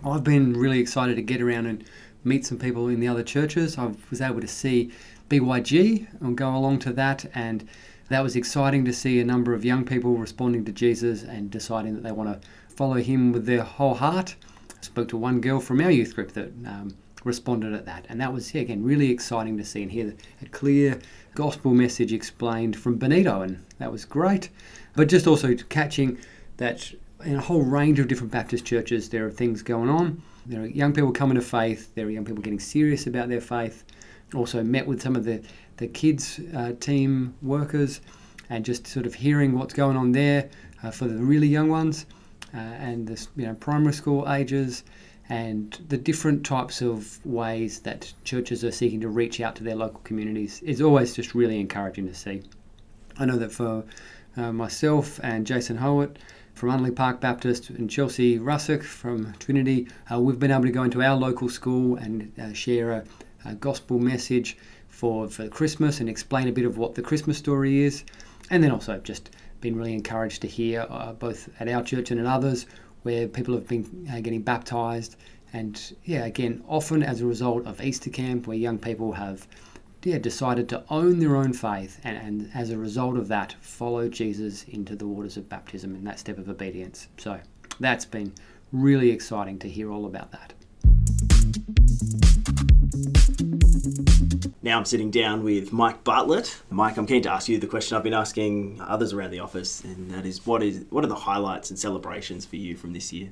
I've 0.04 0.24
been 0.24 0.54
really 0.54 0.78
excited 0.78 1.16
to 1.16 1.22
get 1.22 1.42
around 1.42 1.66
and 1.66 1.84
meet 2.24 2.46
some 2.46 2.58
people 2.58 2.88
in 2.88 3.00
the 3.00 3.08
other 3.08 3.22
churches. 3.22 3.76
I 3.76 3.92
was 4.08 4.20
able 4.20 4.40
to 4.40 4.48
see 4.48 4.92
BYG 5.28 6.06
and 6.20 6.36
go 6.36 6.54
along 6.56 6.78
to 6.80 6.92
that, 6.94 7.26
and 7.34 7.68
that 8.08 8.22
was 8.22 8.34
exciting 8.34 8.84
to 8.86 8.92
see 8.92 9.20
a 9.20 9.24
number 9.24 9.52
of 9.52 9.64
young 9.64 9.84
people 9.84 10.16
responding 10.16 10.64
to 10.64 10.72
Jesus 10.72 11.22
and 11.22 11.50
deciding 11.50 11.94
that 11.94 12.02
they 12.02 12.12
want 12.12 12.42
to 12.42 12.48
follow 12.74 12.94
him 12.94 13.32
with 13.32 13.44
their 13.44 13.62
whole 13.62 13.94
heart 13.94 14.36
spoke 14.80 15.08
to 15.08 15.16
one 15.16 15.40
girl 15.40 15.60
from 15.60 15.80
our 15.80 15.90
youth 15.90 16.14
group 16.14 16.32
that 16.32 16.52
um, 16.66 16.96
responded 17.24 17.74
at 17.74 17.86
that. 17.86 18.06
And 18.08 18.20
that 18.20 18.32
was, 18.32 18.54
yeah, 18.54 18.62
again, 18.62 18.82
really 18.82 19.10
exciting 19.10 19.56
to 19.58 19.64
see 19.64 19.82
and 19.82 19.90
hear 19.90 20.14
a 20.42 20.46
clear 20.46 20.98
gospel 21.34 21.72
message 21.72 22.12
explained 22.12 22.76
from 22.76 22.96
Benito. 22.96 23.42
And 23.42 23.64
that 23.78 23.92
was 23.92 24.04
great. 24.04 24.50
But 24.94 25.08
just 25.08 25.26
also 25.26 25.54
catching 25.68 26.18
that 26.56 26.92
in 27.24 27.36
a 27.36 27.40
whole 27.40 27.62
range 27.62 27.98
of 27.98 28.08
different 28.08 28.32
Baptist 28.32 28.64
churches, 28.64 29.08
there 29.08 29.26
are 29.26 29.30
things 29.30 29.62
going 29.62 29.90
on. 29.90 30.22
There 30.46 30.62
are 30.62 30.66
young 30.66 30.92
people 30.92 31.12
coming 31.12 31.36
to 31.36 31.42
faith. 31.42 31.94
There 31.94 32.06
are 32.06 32.10
young 32.10 32.24
people 32.24 32.42
getting 32.42 32.60
serious 32.60 33.06
about 33.06 33.28
their 33.28 33.40
faith. 33.40 33.84
Also 34.34 34.62
met 34.62 34.86
with 34.86 35.02
some 35.02 35.16
of 35.16 35.24
the, 35.24 35.42
the 35.76 35.86
kids 35.88 36.40
uh, 36.56 36.72
team 36.80 37.34
workers 37.42 38.00
and 38.48 38.64
just 38.64 38.86
sort 38.86 39.06
of 39.06 39.14
hearing 39.14 39.56
what's 39.56 39.74
going 39.74 39.96
on 39.96 40.12
there 40.12 40.48
uh, 40.82 40.90
for 40.90 41.06
the 41.06 41.16
really 41.16 41.46
young 41.46 41.68
ones 41.68 42.06
uh, 42.54 42.58
and 42.58 43.06
the 43.06 43.26
you 43.36 43.46
know 43.46 43.54
primary 43.54 43.92
school 43.92 44.30
ages 44.32 44.84
and 45.30 45.78
the 45.88 45.96
different 45.96 46.44
types 46.44 46.82
of 46.82 47.24
ways 47.24 47.78
that 47.80 48.12
churches 48.24 48.64
are 48.64 48.72
seeking 48.72 49.00
to 49.00 49.08
reach 49.08 49.40
out 49.40 49.54
to 49.54 49.62
their 49.62 49.76
local 49.76 50.00
communities 50.00 50.60
is 50.62 50.82
always 50.82 51.14
just 51.14 51.36
really 51.36 51.60
encouraging 51.60 52.08
to 52.08 52.14
see. 52.14 52.42
I 53.16 53.26
know 53.26 53.36
that 53.36 53.52
for 53.52 53.84
uh, 54.36 54.52
myself 54.52 55.20
and 55.22 55.46
Jason 55.46 55.76
Howard 55.76 56.18
from 56.54 56.70
Unley 56.70 56.94
Park 56.94 57.20
Baptist 57.20 57.70
and 57.70 57.88
Chelsea 57.88 58.40
Russick 58.40 58.82
from 58.82 59.32
Trinity, 59.38 59.86
uh, 60.12 60.18
we've 60.18 60.40
been 60.40 60.50
able 60.50 60.64
to 60.64 60.72
go 60.72 60.82
into 60.82 61.00
our 61.00 61.16
local 61.16 61.48
school 61.48 61.94
and 61.96 62.32
uh, 62.36 62.52
share 62.52 62.90
a, 62.90 63.04
a, 63.44 63.54
gospel 63.54 64.00
message 64.00 64.56
for, 64.88 65.28
for 65.28 65.48
Christmas 65.48 66.00
and 66.00 66.08
explain 66.08 66.48
a 66.48 66.52
bit 66.52 66.64
of 66.64 66.76
what 66.76 66.96
the 66.96 67.02
Christmas 67.02 67.38
story 67.38 67.82
is, 67.82 68.02
and 68.50 68.64
then 68.64 68.72
also 68.72 68.98
just 68.98 69.30
been 69.60 69.76
really 69.76 69.94
encouraged 69.94 70.42
to 70.42 70.48
hear, 70.48 70.86
uh, 70.90 71.12
both 71.12 71.48
at 71.60 71.68
our 71.68 71.84
church 71.84 72.10
and 72.10 72.18
in 72.18 72.26
others, 72.26 72.66
where 73.02 73.28
people 73.28 73.54
have 73.54 73.66
been 73.66 74.08
uh, 74.12 74.20
getting 74.20 74.42
baptized. 74.42 75.16
And 75.52 75.96
yeah, 76.04 76.26
again, 76.26 76.62
often 76.68 77.02
as 77.02 77.20
a 77.20 77.26
result 77.26 77.66
of 77.66 77.82
Easter 77.82 78.10
camp, 78.10 78.46
where 78.46 78.56
young 78.56 78.78
people 78.78 79.12
have 79.12 79.46
yeah, 80.02 80.18
decided 80.18 80.68
to 80.70 80.82
own 80.88 81.18
their 81.18 81.36
own 81.36 81.52
faith 81.52 82.00
and, 82.04 82.16
and 82.16 82.50
as 82.54 82.70
a 82.70 82.78
result 82.78 83.16
of 83.16 83.28
that, 83.28 83.54
follow 83.60 84.08
Jesus 84.08 84.64
into 84.64 84.96
the 84.96 85.06
waters 85.06 85.36
of 85.36 85.48
baptism 85.48 85.94
in 85.94 86.04
that 86.04 86.18
step 86.18 86.38
of 86.38 86.48
obedience. 86.48 87.08
So 87.18 87.38
that's 87.80 88.04
been 88.04 88.32
really 88.72 89.10
exciting 89.10 89.58
to 89.58 89.68
hear 89.68 89.90
all 89.90 90.06
about 90.06 90.32
that. 90.32 90.54
Now 94.62 94.76
I'm 94.76 94.84
sitting 94.84 95.10
down 95.10 95.42
with 95.42 95.72
Mike 95.72 96.04
Bartlett. 96.04 96.60
Mike, 96.68 96.98
I'm 96.98 97.06
keen 97.06 97.22
to 97.22 97.32
ask 97.32 97.48
you 97.48 97.58
the 97.58 97.66
question 97.66 97.96
I've 97.96 98.02
been 98.02 98.12
asking 98.12 98.80
others 98.80 99.12
around 99.12 99.30
the 99.30 99.40
office, 99.40 99.82
and 99.82 100.10
that 100.10 100.26
is 100.26 100.44
what 100.46 100.62
is 100.62 100.84
what 100.90 101.02
are 101.02 101.08
the 101.08 101.14
highlights 101.14 101.70
and 101.70 101.78
celebrations 101.78 102.44
for 102.44 102.56
you 102.56 102.76
from 102.76 102.92
this 102.92 103.12
year? 103.12 103.30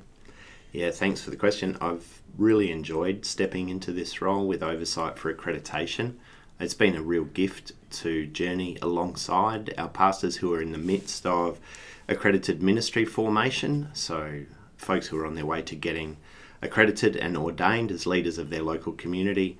Yeah, 0.71 0.89
thanks 0.89 1.21
for 1.21 1.29
the 1.29 1.35
question. 1.35 1.77
I've 1.79 2.21
really 2.37 2.71
enjoyed 2.71 3.25
stepping 3.25 3.69
into 3.69 3.91
this 3.91 4.21
role 4.21 4.47
with 4.47 4.63
oversight 4.63 5.19
for 5.19 5.33
accreditation. 5.33 6.15
It's 6.59 6.73
been 6.73 6.95
a 6.95 7.01
real 7.01 7.25
gift 7.25 7.73
to 8.01 8.25
journey 8.25 8.77
alongside 8.81 9.73
our 9.77 9.89
pastors 9.89 10.37
who 10.37 10.53
are 10.53 10.61
in 10.61 10.71
the 10.71 10.77
midst 10.77 11.25
of 11.25 11.59
accredited 12.07 12.63
ministry 12.63 13.05
formation. 13.05 13.89
So, 13.93 14.45
folks 14.77 15.07
who 15.07 15.19
are 15.19 15.27
on 15.27 15.35
their 15.35 15.45
way 15.45 15.61
to 15.61 15.75
getting 15.75 16.17
accredited 16.61 17.15
and 17.15 17.37
ordained 17.37 17.91
as 17.91 18.07
leaders 18.07 18.37
of 18.37 18.49
their 18.49 18.63
local 18.63 18.93
community 18.93 19.57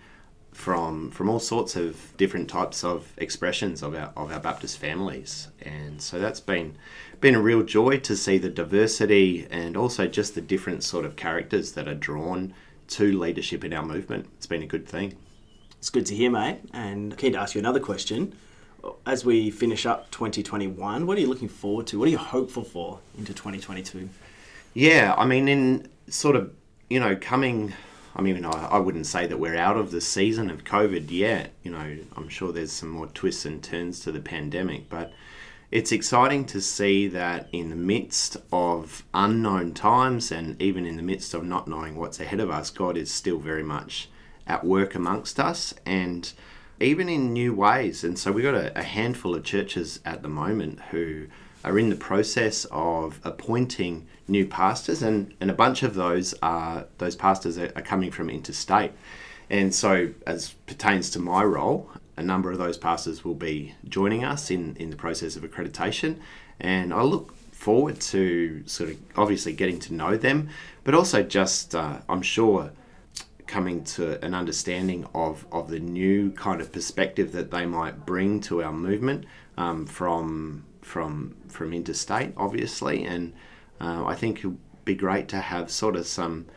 from 0.51 1.11
from 1.11 1.29
all 1.29 1.39
sorts 1.39 1.75
of 1.75 2.13
different 2.17 2.49
types 2.49 2.83
of 2.83 3.13
expressions 3.17 3.81
of 3.81 3.95
our 3.95 4.11
of 4.15 4.31
our 4.31 4.39
Baptist 4.39 4.77
families, 4.77 5.47
and 5.61 6.01
so 6.01 6.19
that's 6.19 6.39
been 6.39 6.75
been 7.21 7.35
a 7.35 7.41
real 7.41 7.63
joy 7.63 7.97
to 7.99 8.15
see 8.15 8.37
the 8.37 8.49
diversity 8.49 9.47
and 9.51 9.75
also 9.75 10.07
just 10.07 10.35
the 10.35 10.41
different 10.41 10.83
sort 10.83 11.05
of 11.05 11.15
characters 11.15 11.73
that 11.73 11.87
are 11.87 11.95
drawn 11.95 12.53
to 12.87 13.17
leadership 13.17 13.63
in 13.63 13.73
our 13.73 13.83
movement. 13.83 14.27
It's 14.37 14.47
been 14.47 14.63
a 14.63 14.67
good 14.67 14.87
thing. 14.87 15.15
It's 15.77 15.89
good 15.89 16.05
to 16.07 16.15
hear, 16.15 16.31
mate. 16.31 16.59
And 16.73 17.17
keen 17.17 17.33
to 17.33 17.39
ask 17.39 17.55
you 17.55 17.59
another 17.59 17.79
question. 17.79 18.33
as 19.05 19.25
we 19.25 19.51
finish 19.51 19.85
up 19.85 20.09
2021, 20.11 21.05
what 21.05 21.17
are 21.17 21.21
you 21.21 21.27
looking 21.27 21.49
forward 21.49 21.87
to? 21.87 21.99
What 21.99 22.07
are 22.07 22.11
you 22.11 22.17
hopeful 22.17 22.63
for 22.63 22.99
into 23.17 23.33
2022? 23.33 24.09
Yeah, 24.73 25.15
I 25.17 25.25
mean, 25.25 25.47
in 25.47 25.89
sort 26.07 26.35
of, 26.35 26.53
you 26.89 26.99
know, 26.99 27.15
coming, 27.15 27.73
I 28.15 28.21
mean, 28.21 28.43
I, 28.45 28.49
I 28.49 28.79
wouldn't 28.79 29.05
say 29.05 29.27
that 29.27 29.39
we're 29.39 29.57
out 29.57 29.77
of 29.77 29.91
the 29.91 30.01
season 30.01 30.49
of 30.49 30.63
COVID 30.63 31.09
yet. 31.11 31.53
You 31.63 31.71
know, 31.71 31.97
I'm 32.15 32.29
sure 32.29 32.51
there's 32.51 32.71
some 32.71 32.89
more 32.89 33.07
twists 33.07 33.45
and 33.45 33.63
turns 33.63 33.99
to 34.01 34.11
the 34.11 34.19
pandemic, 34.19 34.89
but 34.89 35.13
it's 35.71 35.91
exciting 35.91 36.45
to 36.45 36.61
see 36.61 37.07
that 37.09 37.47
in 37.51 37.69
the 37.69 37.75
midst 37.75 38.37
of 38.51 39.03
unknown 39.13 39.73
times 39.73 40.31
and 40.31 40.59
even 40.59 40.85
in 40.85 40.97
the 40.97 41.03
midst 41.03 41.33
of 41.35 41.43
not 41.43 41.67
knowing 41.67 41.95
what's 41.95 42.19
ahead 42.19 42.39
of 42.39 42.49
us, 42.49 42.71
God 42.71 42.97
is 42.97 43.13
still 43.13 43.37
very 43.37 43.63
much 43.63 44.09
at 44.47 44.65
work 44.65 44.95
amongst 44.95 45.39
us 45.39 45.75
and 45.85 46.33
even 46.79 47.07
in 47.07 47.33
new 47.33 47.53
ways. 47.53 48.03
And 48.03 48.17
so 48.17 48.31
we've 48.31 48.43
got 48.43 48.55
a, 48.55 48.79
a 48.79 48.83
handful 48.83 49.35
of 49.35 49.43
churches 49.43 49.99
at 50.03 50.23
the 50.23 50.27
moment 50.27 50.79
who 50.89 51.27
are 51.63 51.77
in 51.77 51.89
the 51.89 51.95
process 51.95 52.65
of 52.71 53.19
appointing 53.23 54.07
new 54.27 54.45
pastors, 54.45 55.01
and, 55.01 55.33
and 55.41 55.49
a 55.49 55.53
bunch 55.53 55.83
of 55.83 55.95
those 55.95 56.33
are 56.41 56.85
those 56.97 57.15
pastors 57.15 57.57
are, 57.57 57.71
are 57.75 57.81
coming 57.81 58.11
from 58.11 58.29
interstate. 58.29 58.91
And 59.49 59.73
so, 59.73 60.11
as 60.27 60.53
pertains 60.67 61.09
to 61.11 61.19
my 61.19 61.43
role, 61.43 61.89
a 62.15 62.23
number 62.23 62.51
of 62.51 62.57
those 62.57 62.77
pastors 62.77 63.25
will 63.25 63.35
be 63.35 63.75
joining 63.87 64.23
us 64.23 64.51
in, 64.51 64.75
in 64.75 64.89
the 64.89 64.95
process 64.95 65.35
of 65.35 65.43
accreditation. 65.43 66.17
And 66.59 66.93
I 66.93 67.01
look 67.01 67.35
forward 67.51 67.99
to 67.99 68.63
sort 68.67 68.91
of 68.91 68.97
obviously 69.15 69.53
getting 69.53 69.79
to 69.79 69.93
know 69.93 70.17
them, 70.17 70.49
but 70.83 70.93
also 70.93 71.23
just, 71.23 71.73
uh, 71.73 71.99
I'm 72.07 72.21
sure, 72.21 72.71
coming 73.47 73.83
to 73.83 74.23
an 74.23 74.33
understanding 74.33 75.07
of, 75.15 75.45
of 75.51 75.69
the 75.69 75.79
new 75.79 76.31
kind 76.31 76.61
of 76.61 76.71
perspective 76.71 77.31
that 77.31 77.49
they 77.49 77.65
might 77.65 78.05
bring 78.05 78.39
to 78.41 78.61
our 78.61 78.71
movement 78.71 79.25
um, 79.57 79.87
from 79.87 80.63
from 80.89 81.35
from 81.47 81.71
interstate, 81.71 82.33
obviously, 82.35 83.05
and 83.05 83.33
uh, 83.79 84.03
I 84.05 84.15
think 84.15 84.39
it'd 84.39 84.57
be 84.85 84.95
great 84.95 85.27
to 85.29 85.37
have 85.37 85.69
sort 85.69 85.95
of 85.95 86.07
some 86.07 86.47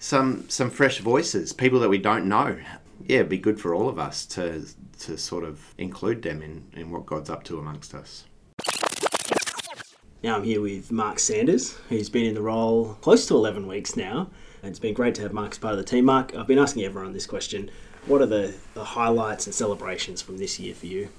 some 0.00 0.48
some 0.48 0.68
fresh 0.68 0.98
voices, 0.98 1.52
people 1.52 1.78
that 1.80 1.88
we 1.88 1.98
don't 1.98 2.26
know. 2.26 2.58
Yeah, 3.06 3.18
it'd 3.18 3.28
be 3.28 3.38
good 3.38 3.60
for 3.60 3.74
all 3.74 3.88
of 3.88 3.98
us 3.98 4.26
to 4.26 4.66
to 5.00 5.16
sort 5.16 5.44
of 5.44 5.74
include 5.78 6.22
them 6.22 6.42
in, 6.42 6.64
in 6.74 6.90
what 6.90 7.06
God's 7.06 7.30
up 7.30 7.44
to 7.44 7.58
amongst 7.58 7.94
us. 7.94 8.24
Now 10.24 10.34
I'm 10.34 10.42
here 10.42 10.60
with 10.60 10.90
Mark 10.90 11.20
Sanders, 11.20 11.78
who's 11.88 12.10
been 12.10 12.26
in 12.26 12.34
the 12.34 12.42
role 12.42 12.98
close 13.00 13.28
to 13.28 13.34
11 13.34 13.68
weeks 13.68 13.96
now. 13.96 14.28
And 14.60 14.70
it's 14.70 14.80
been 14.80 14.94
great 14.94 15.14
to 15.14 15.22
have 15.22 15.32
Mark 15.32 15.52
as 15.52 15.58
part 15.58 15.74
of 15.74 15.78
the 15.78 15.84
team. 15.84 16.06
Mark, 16.06 16.34
I've 16.34 16.48
been 16.48 16.58
asking 16.58 16.82
everyone 16.82 17.12
this 17.12 17.28
question. 17.28 17.70
What 18.06 18.20
are 18.20 18.26
the, 18.26 18.52
the 18.74 18.82
highlights 18.82 19.46
and 19.46 19.54
celebrations 19.54 20.20
from 20.20 20.38
this 20.38 20.58
year 20.58 20.74
for 20.74 20.86
you? 20.86 21.10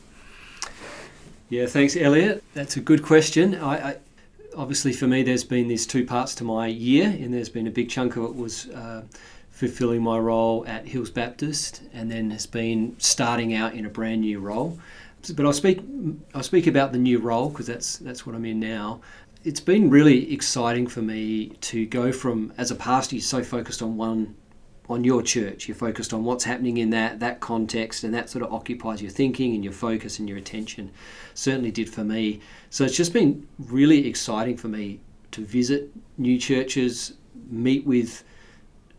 Yeah, 1.49 1.65
thanks, 1.65 1.97
Elliot. 1.97 2.43
That's 2.53 2.77
a 2.77 2.79
good 2.79 3.01
question. 3.01 3.55
I, 3.55 3.89
I, 3.89 3.97
obviously, 4.55 4.93
for 4.93 5.07
me, 5.07 5.23
there's 5.23 5.43
been 5.43 5.67
these 5.67 5.87
two 5.87 6.05
parts 6.05 6.35
to 6.35 6.43
my 6.43 6.67
year, 6.67 7.07
and 7.07 7.33
there's 7.33 7.49
been 7.49 7.65
a 7.65 7.71
big 7.71 7.89
chunk 7.89 8.15
of 8.17 8.23
it 8.25 8.35
was 8.35 8.69
uh, 8.69 9.01
fulfilling 9.49 10.03
my 10.03 10.19
role 10.19 10.63
at 10.67 10.87
Hills 10.87 11.09
Baptist, 11.09 11.81
and 11.91 12.11
then 12.11 12.29
has 12.29 12.45
been 12.45 12.95
starting 12.99 13.55
out 13.55 13.73
in 13.73 13.87
a 13.87 13.89
brand 13.89 14.21
new 14.21 14.39
role. 14.39 14.79
But 15.35 15.45
I'll 15.45 15.53
speak 15.53 15.81
I'll 16.35 16.43
speak 16.43 16.67
about 16.67 16.91
the 16.91 16.99
new 16.99 17.17
role 17.17 17.49
because 17.49 17.67
that's 17.67 17.97
that's 17.97 18.25
what 18.25 18.35
I'm 18.35 18.45
in 18.45 18.59
now. 18.59 19.01
It's 19.43 19.59
been 19.59 19.89
really 19.89 20.31
exciting 20.31 20.85
for 20.85 21.01
me 21.01 21.49
to 21.61 21.85
go 21.87 22.11
from 22.11 22.53
as 22.57 22.71
a 22.71 22.75
pastor, 22.75 23.15
you're 23.15 23.23
so 23.23 23.43
focused 23.43 23.81
on 23.81 23.97
one 23.97 24.35
on 24.89 25.03
your 25.03 25.21
church. 25.21 25.67
You're 25.67 25.75
focused 25.75 26.13
on 26.13 26.23
what's 26.23 26.43
happening 26.43 26.77
in 26.77 26.89
that 26.89 27.19
that 27.19 27.39
context, 27.39 28.03
and 28.03 28.13
that 28.13 28.29
sort 28.29 28.43
of 28.43 28.51
occupies 28.51 29.01
your 29.01 29.11
thinking 29.11 29.53
and 29.53 29.63
your 29.63 29.73
focus 29.73 30.19
and 30.19 30.27
your 30.27 30.37
attention. 30.37 30.91
Certainly 31.35 31.71
did 31.71 31.89
for 31.89 32.03
me. 32.03 32.41
So 32.69 32.83
it's 32.83 32.97
just 32.97 33.13
been 33.13 33.47
really 33.59 34.07
exciting 34.07 34.57
for 34.57 34.67
me 34.67 34.99
to 35.31 35.45
visit 35.45 35.91
new 36.17 36.39
churches, 36.39 37.13
meet 37.49 37.85
with 37.85 38.23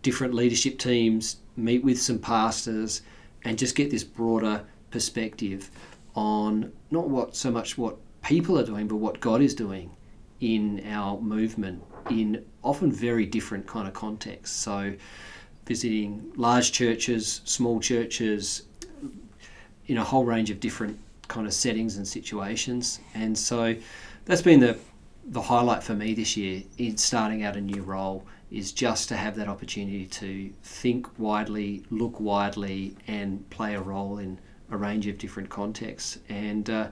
different 0.03 0.33
leadership 0.33 0.79
teams, 0.79 1.37
meet 1.57 1.83
with 1.83 2.01
some 2.01 2.19
pastors, 2.19 3.03
and 3.45 3.59
just 3.59 3.75
get 3.75 3.91
this 3.91 4.05
broader 4.05 4.65
perspective 4.91 5.71
on 6.15 6.73
not 6.91 7.09
what 7.09 7.37
so 7.37 7.51
much 7.51 7.77
what 7.77 7.97
people 8.23 8.59
are 8.59 8.65
doing, 8.65 8.87
but 8.87 8.97
what 8.97 9.21
God 9.21 9.43
is 9.43 9.55
doing 9.55 9.91
in 10.41 10.83
our 10.87 11.21
movement 11.21 11.83
in 12.11 12.45
often 12.63 12.91
very 12.91 13.27
different 13.27 13.67
kind 13.67 13.87
of 13.87 13.95
contexts. 13.95 14.57
So 14.57 14.95
visiting 15.71 16.33
large 16.35 16.73
churches, 16.73 17.43
small 17.45 17.79
churches, 17.79 18.65
in 19.87 19.99
a 19.99 20.03
whole 20.03 20.25
range 20.25 20.51
of 20.51 20.59
different 20.59 20.99
kind 21.29 21.47
of 21.47 21.55
settings 21.55 21.97
and 21.97 22.09
situations. 22.09 22.99
And 23.15 23.39
so 23.39 23.77
that's 24.25 24.43
been 24.43 24.59
the 24.59 24.77
the 25.27 25.41
highlight 25.41 25.85
for 25.85 25.95
me 25.95 26.13
this 26.13 26.37
year 26.37 26.65
in 26.79 26.97
starting 26.97 27.45
out 27.45 27.55
a 27.55 27.61
new 27.61 27.83
role 27.83 28.27
is 28.51 28.73
just 28.73 29.09
to 29.11 29.17
have 29.17 29.37
that 29.37 29.47
opportunity 29.47 30.07
to 30.07 30.51
think 30.65 31.07
widely, 31.21 31.85
look 31.91 32.19
widely, 32.19 32.97
and 33.07 33.49
play 33.51 33.77
a 33.77 33.81
role 33.81 34.19
in 34.19 34.41
a 34.73 34.77
range 34.77 35.07
of 35.07 35.19
different 35.19 35.51
contexts. 35.51 36.19
And 36.29 36.69
uh, 36.69 36.89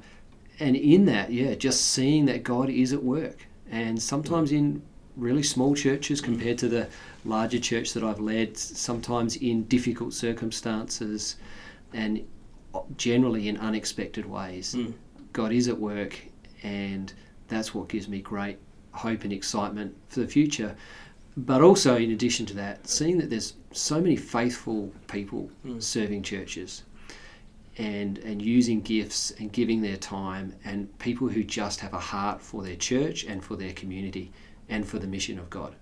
and 0.60 0.76
in 0.76 1.04
that, 1.06 1.32
yeah, 1.32 1.56
just 1.56 1.80
seeing 1.80 2.26
that 2.26 2.44
God 2.44 2.70
is 2.70 2.92
at 2.92 3.02
work, 3.02 3.38
and 3.68 4.00
sometimes 4.00 4.52
in 4.52 4.82
really 5.18 5.42
small 5.42 5.74
churches 5.74 6.20
compared 6.20 6.56
to 6.58 6.68
the 6.68 6.88
larger 7.24 7.58
church 7.58 7.92
that 7.92 8.04
I've 8.04 8.20
led, 8.20 8.56
sometimes 8.56 9.36
in 9.36 9.64
difficult 9.64 10.14
circumstances 10.14 11.36
and 11.92 12.24
generally 12.96 13.48
in 13.48 13.56
unexpected 13.58 14.24
ways. 14.24 14.74
Mm. 14.74 14.94
God 15.32 15.52
is 15.52 15.68
at 15.68 15.78
work, 15.78 16.18
and 16.62 17.12
that's 17.48 17.74
what 17.74 17.88
gives 17.88 18.08
me 18.08 18.20
great 18.20 18.58
hope 18.92 19.24
and 19.24 19.32
excitement 19.32 19.96
for 20.08 20.20
the 20.20 20.28
future. 20.28 20.76
But 21.36 21.62
also, 21.62 21.96
in 21.96 22.12
addition 22.12 22.46
to 22.46 22.54
that, 22.54 22.86
seeing 22.86 23.18
that 23.18 23.30
there's 23.30 23.54
so 23.72 24.00
many 24.00 24.16
faithful 24.16 24.92
people 25.08 25.50
mm. 25.66 25.82
serving 25.82 26.22
churches 26.22 26.84
and, 27.76 28.18
and 28.18 28.42
using 28.42 28.80
gifts 28.80 29.32
and 29.38 29.52
giving 29.52 29.82
their 29.82 29.96
time, 29.96 30.54
and 30.64 30.96
people 30.98 31.28
who 31.28 31.42
just 31.42 31.80
have 31.80 31.94
a 31.94 32.00
heart 32.00 32.40
for 32.40 32.62
their 32.62 32.76
church 32.76 33.24
and 33.24 33.44
for 33.44 33.56
their 33.56 33.72
community 33.72 34.32
and 34.68 34.86
for 34.86 34.98
the 34.98 35.06
mission 35.06 35.38
of 35.38 35.50
God. 35.50 35.74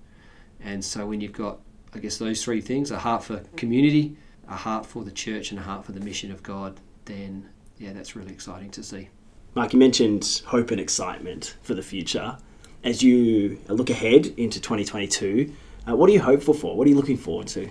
And 0.61 0.85
so 0.85 1.07
when 1.07 1.21
you've 1.21 1.33
got, 1.33 1.59
I 1.95 1.99
guess, 1.99 2.19
those 2.19 2.43
three 2.43 2.61
things 2.61 2.91
a 2.91 2.99
heart 2.99 3.25
for 3.25 3.39
community, 3.57 4.17
a 4.49 4.57
heart 4.57 4.87
for 4.87 5.05
the 5.05 5.11
church, 5.11 5.51
and 5.51 5.61
a 5.61 5.63
heart 5.63 5.85
for 5.85 5.93
the 5.93 6.01
mission 6.01 6.31
of 6.31 6.43
God 6.43 6.81
then, 7.07 7.49
yeah, 7.79 7.93
that's 7.93 8.15
really 8.15 8.33
exciting 8.33 8.71
to 8.73 8.83
see. 8.83 9.09
Mark, 9.55 9.73
you 9.73 9.79
mentioned 9.79 10.43
hope 10.47 10.71
and 10.71 10.81
excitement 10.81 11.57
for 11.63 11.75
the 11.75 11.83
future. 11.83 12.37
As 12.85 13.03
you 13.03 13.59
look 13.69 13.91
ahead 13.91 14.27
into 14.37 14.61
2022, 14.61 15.53
uh, 15.89 15.97
what 15.97 16.11
are 16.11 16.13
you 16.13 16.21
hopeful 16.21 16.53
for? 16.53 16.77
What 16.77 16.87
are 16.87 16.91
you 16.91 16.97
looking 16.97 17.17
forward 17.17 17.47
to? 17.49 17.71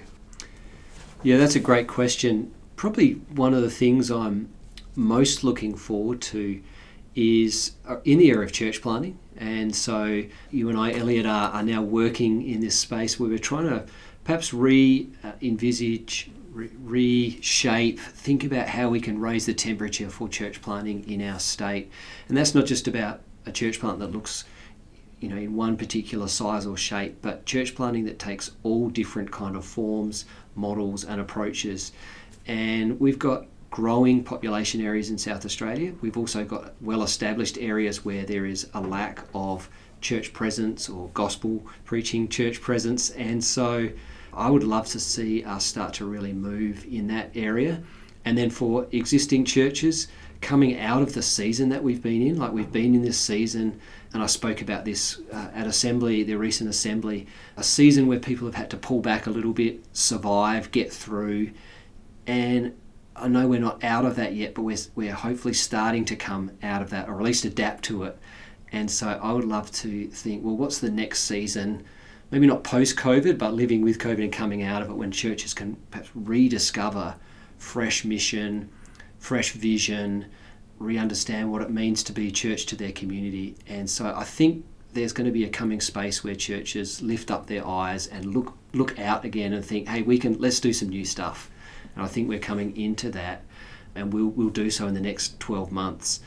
Yeah, 1.21 1.37
that's 1.37 1.55
a 1.55 1.59
great 1.59 1.87
question. 1.87 2.53
Probably 2.75 3.13
one 3.35 3.53
of 3.53 3.61
the 3.61 3.69
things 3.69 4.09
I'm 4.09 4.49
most 4.95 5.43
looking 5.43 5.75
forward 5.75 6.21
to 6.21 6.61
is 7.15 7.71
uh, 7.87 7.97
in 8.03 8.19
the 8.19 8.29
area 8.29 8.45
of 8.45 8.51
church 8.51 8.81
planting. 8.81 9.17
And 9.37 9.75
so 9.75 10.23
you 10.51 10.69
and 10.69 10.77
I, 10.77 10.93
Elliot, 10.93 11.25
are, 11.25 11.49
are 11.51 11.63
now 11.63 11.81
working 11.81 12.47
in 12.47 12.61
this 12.61 12.77
space 12.77 13.19
where 13.19 13.29
we're 13.29 13.39
trying 13.39 13.69
to 13.69 13.85
perhaps 14.23 14.53
re 14.53 15.09
envisage, 15.41 16.29
re- 16.51 16.71
reshape, 16.81 17.99
think 17.99 18.43
about 18.43 18.67
how 18.67 18.89
we 18.89 18.99
can 18.99 19.19
raise 19.19 19.45
the 19.45 19.53
temperature 19.53 20.09
for 20.09 20.29
church 20.29 20.61
planting 20.61 21.09
in 21.09 21.21
our 21.21 21.39
state. 21.39 21.91
And 22.27 22.37
that's 22.37 22.55
not 22.55 22.65
just 22.65 22.87
about 22.87 23.21
a 23.45 23.51
church 23.51 23.79
plant 23.79 23.99
that 23.99 24.11
looks 24.11 24.45
you 25.19 25.29
know 25.29 25.37
in 25.37 25.55
one 25.55 25.77
particular 25.77 26.27
size 26.27 26.65
or 26.65 26.75
shape 26.75 27.17
but 27.21 27.45
church 27.45 27.73
planting 27.73 28.05
that 28.05 28.19
takes 28.19 28.51
all 28.63 28.89
different 28.89 29.31
kind 29.31 29.55
of 29.55 29.63
forms 29.63 30.25
models 30.55 31.05
and 31.05 31.21
approaches 31.21 31.93
and 32.47 32.99
we've 32.99 33.17
got 33.17 33.45
growing 33.75 34.23
population 34.23 34.79
areas 34.79 35.09
in 35.09 35.17
South 35.17 35.45
Australia. 35.45 35.93
We've 35.99 36.17
also 36.17 36.45
got 36.45 36.75
well 36.79 37.03
established 37.03 37.57
areas 37.57 38.05
where 38.05 38.23
there 38.23 38.45
is 38.45 38.69
a 38.73 38.79
lack 38.79 39.19
of 39.33 39.69
church 39.99 40.31
presence 40.31 40.87
or 40.87 41.09
gospel 41.09 41.61
preaching 41.83 42.29
church 42.29 42.61
presence. 42.61 43.09
And 43.09 43.43
so 43.43 43.89
I 44.33 44.49
would 44.49 44.63
love 44.63 44.87
to 44.91 44.99
see 45.01 45.43
us 45.43 45.65
start 45.65 45.93
to 45.95 46.05
really 46.05 46.31
move 46.31 46.85
in 46.85 47.07
that 47.07 47.31
area. 47.35 47.83
And 48.23 48.37
then 48.37 48.49
for 48.49 48.87
existing 48.93 49.43
churches, 49.43 50.07
coming 50.39 50.79
out 50.79 51.01
of 51.01 51.13
the 51.13 51.21
season 51.21 51.67
that 51.67 51.83
we've 51.83 52.01
been 52.01 52.21
in, 52.21 52.37
like 52.37 52.53
we've 52.53 52.71
been 52.71 52.95
in 52.95 53.01
this 53.01 53.19
season, 53.19 53.77
and 54.13 54.23
I 54.23 54.27
spoke 54.27 54.61
about 54.61 54.85
this 54.85 55.19
uh, 55.33 55.49
at 55.53 55.67
assembly, 55.67 56.23
the 56.23 56.35
recent 56.35 56.69
assembly, 56.69 57.27
a 57.57 57.63
season 57.63 58.07
where 58.07 58.19
people 58.19 58.47
have 58.47 58.55
had 58.55 58.69
to 58.69 58.77
pull 58.77 59.01
back 59.01 59.27
a 59.27 59.31
little 59.31 59.51
bit, 59.51 59.83
survive, 59.91 60.71
get 60.71 60.93
through, 60.93 61.51
and 62.25 62.73
I 63.15 63.27
know 63.27 63.47
we're 63.47 63.59
not 63.59 63.83
out 63.83 64.05
of 64.05 64.15
that 64.17 64.33
yet, 64.33 64.55
but 64.55 64.63
we're, 64.63 64.77
we're 64.93 65.13
hopefully 65.13 65.53
starting 65.53 66.05
to 66.05 66.15
come 66.15 66.51
out 66.61 66.81
of 66.81 66.89
that 66.89 67.07
or 67.07 67.17
at 67.17 67.23
least 67.23 67.45
adapt 67.45 67.83
to 67.85 68.03
it. 68.03 68.17
And 68.71 68.91
so 68.91 69.07
I 69.07 69.31
would 69.31 69.45
love 69.45 69.71
to 69.73 70.07
think, 70.07 70.43
well, 70.43 70.57
what's 70.57 70.79
the 70.79 70.91
next 70.91 71.21
season? 71.21 71.85
Maybe 72.29 72.47
not 72.47 72.63
post 72.63 72.97
COVID, 72.97 73.37
but 73.37 73.53
living 73.53 73.81
with 73.81 73.99
COVID 73.99 74.23
and 74.23 74.33
coming 74.33 74.63
out 74.63 74.81
of 74.81 74.89
it 74.89 74.95
when 74.95 75.11
churches 75.11 75.53
can 75.53 75.77
perhaps 75.91 76.09
rediscover 76.13 77.15
fresh 77.57 78.03
mission, 78.03 78.69
fresh 79.17 79.51
vision, 79.51 80.25
re 80.77 80.97
understand 80.97 81.51
what 81.51 81.61
it 81.61 81.69
means 81.69 82.03
to 82.03 82.11
be 82.11 82.31
church 82.31 82.65
to 82.65 82.75
their 82.75 82.91
community. 82.91 83.55
And 83.67 83.89
so 83.89 84.13
I 84.13 84.23
think 84.23 84.65
there's 84.93 85.13
going 85.13 85.25
to 85.25 85.31
be 85.31 85.43
a 85.43 85.49
coming 85.49 85.79
space 85.79 86.23
where 86.23 86.35
churches 86.35 87.01
lift 87.01 87.31
up 87.31 87.47
their 87.47 87.65
eyes 87.65 88.07
and 88.07 88.33
look 88.33 88.57
look 88.73 88.99
out 88.99 89.23
again 89.23 89.53
and 89.53 89.63
think, 89.63 89.87
hey, 89.87 90.01
we 90.01 90.17
can 90.17 90.37
let's 90.39 90.59
do 90.59 90.73
some 90.73 90.89
new 90.89 91.05
stuff. 91.05 91.49
And 91.95 92.03
I 92.03 92.07
think 92.07 92.27
we're 92.27 92.39
coming 92.39 92.75
into 92.77 93.09
that, 93.11 93.43
and 93.95 94.13
we'll 94.13 94.27
we'll 94.27 94.49
do 94.49 94.69
so 94.69 94.87
in 94.87 94.93
the 94.93 95.01
next 95.01 95.39
12 95.39 95.71
months, 95.71 96.19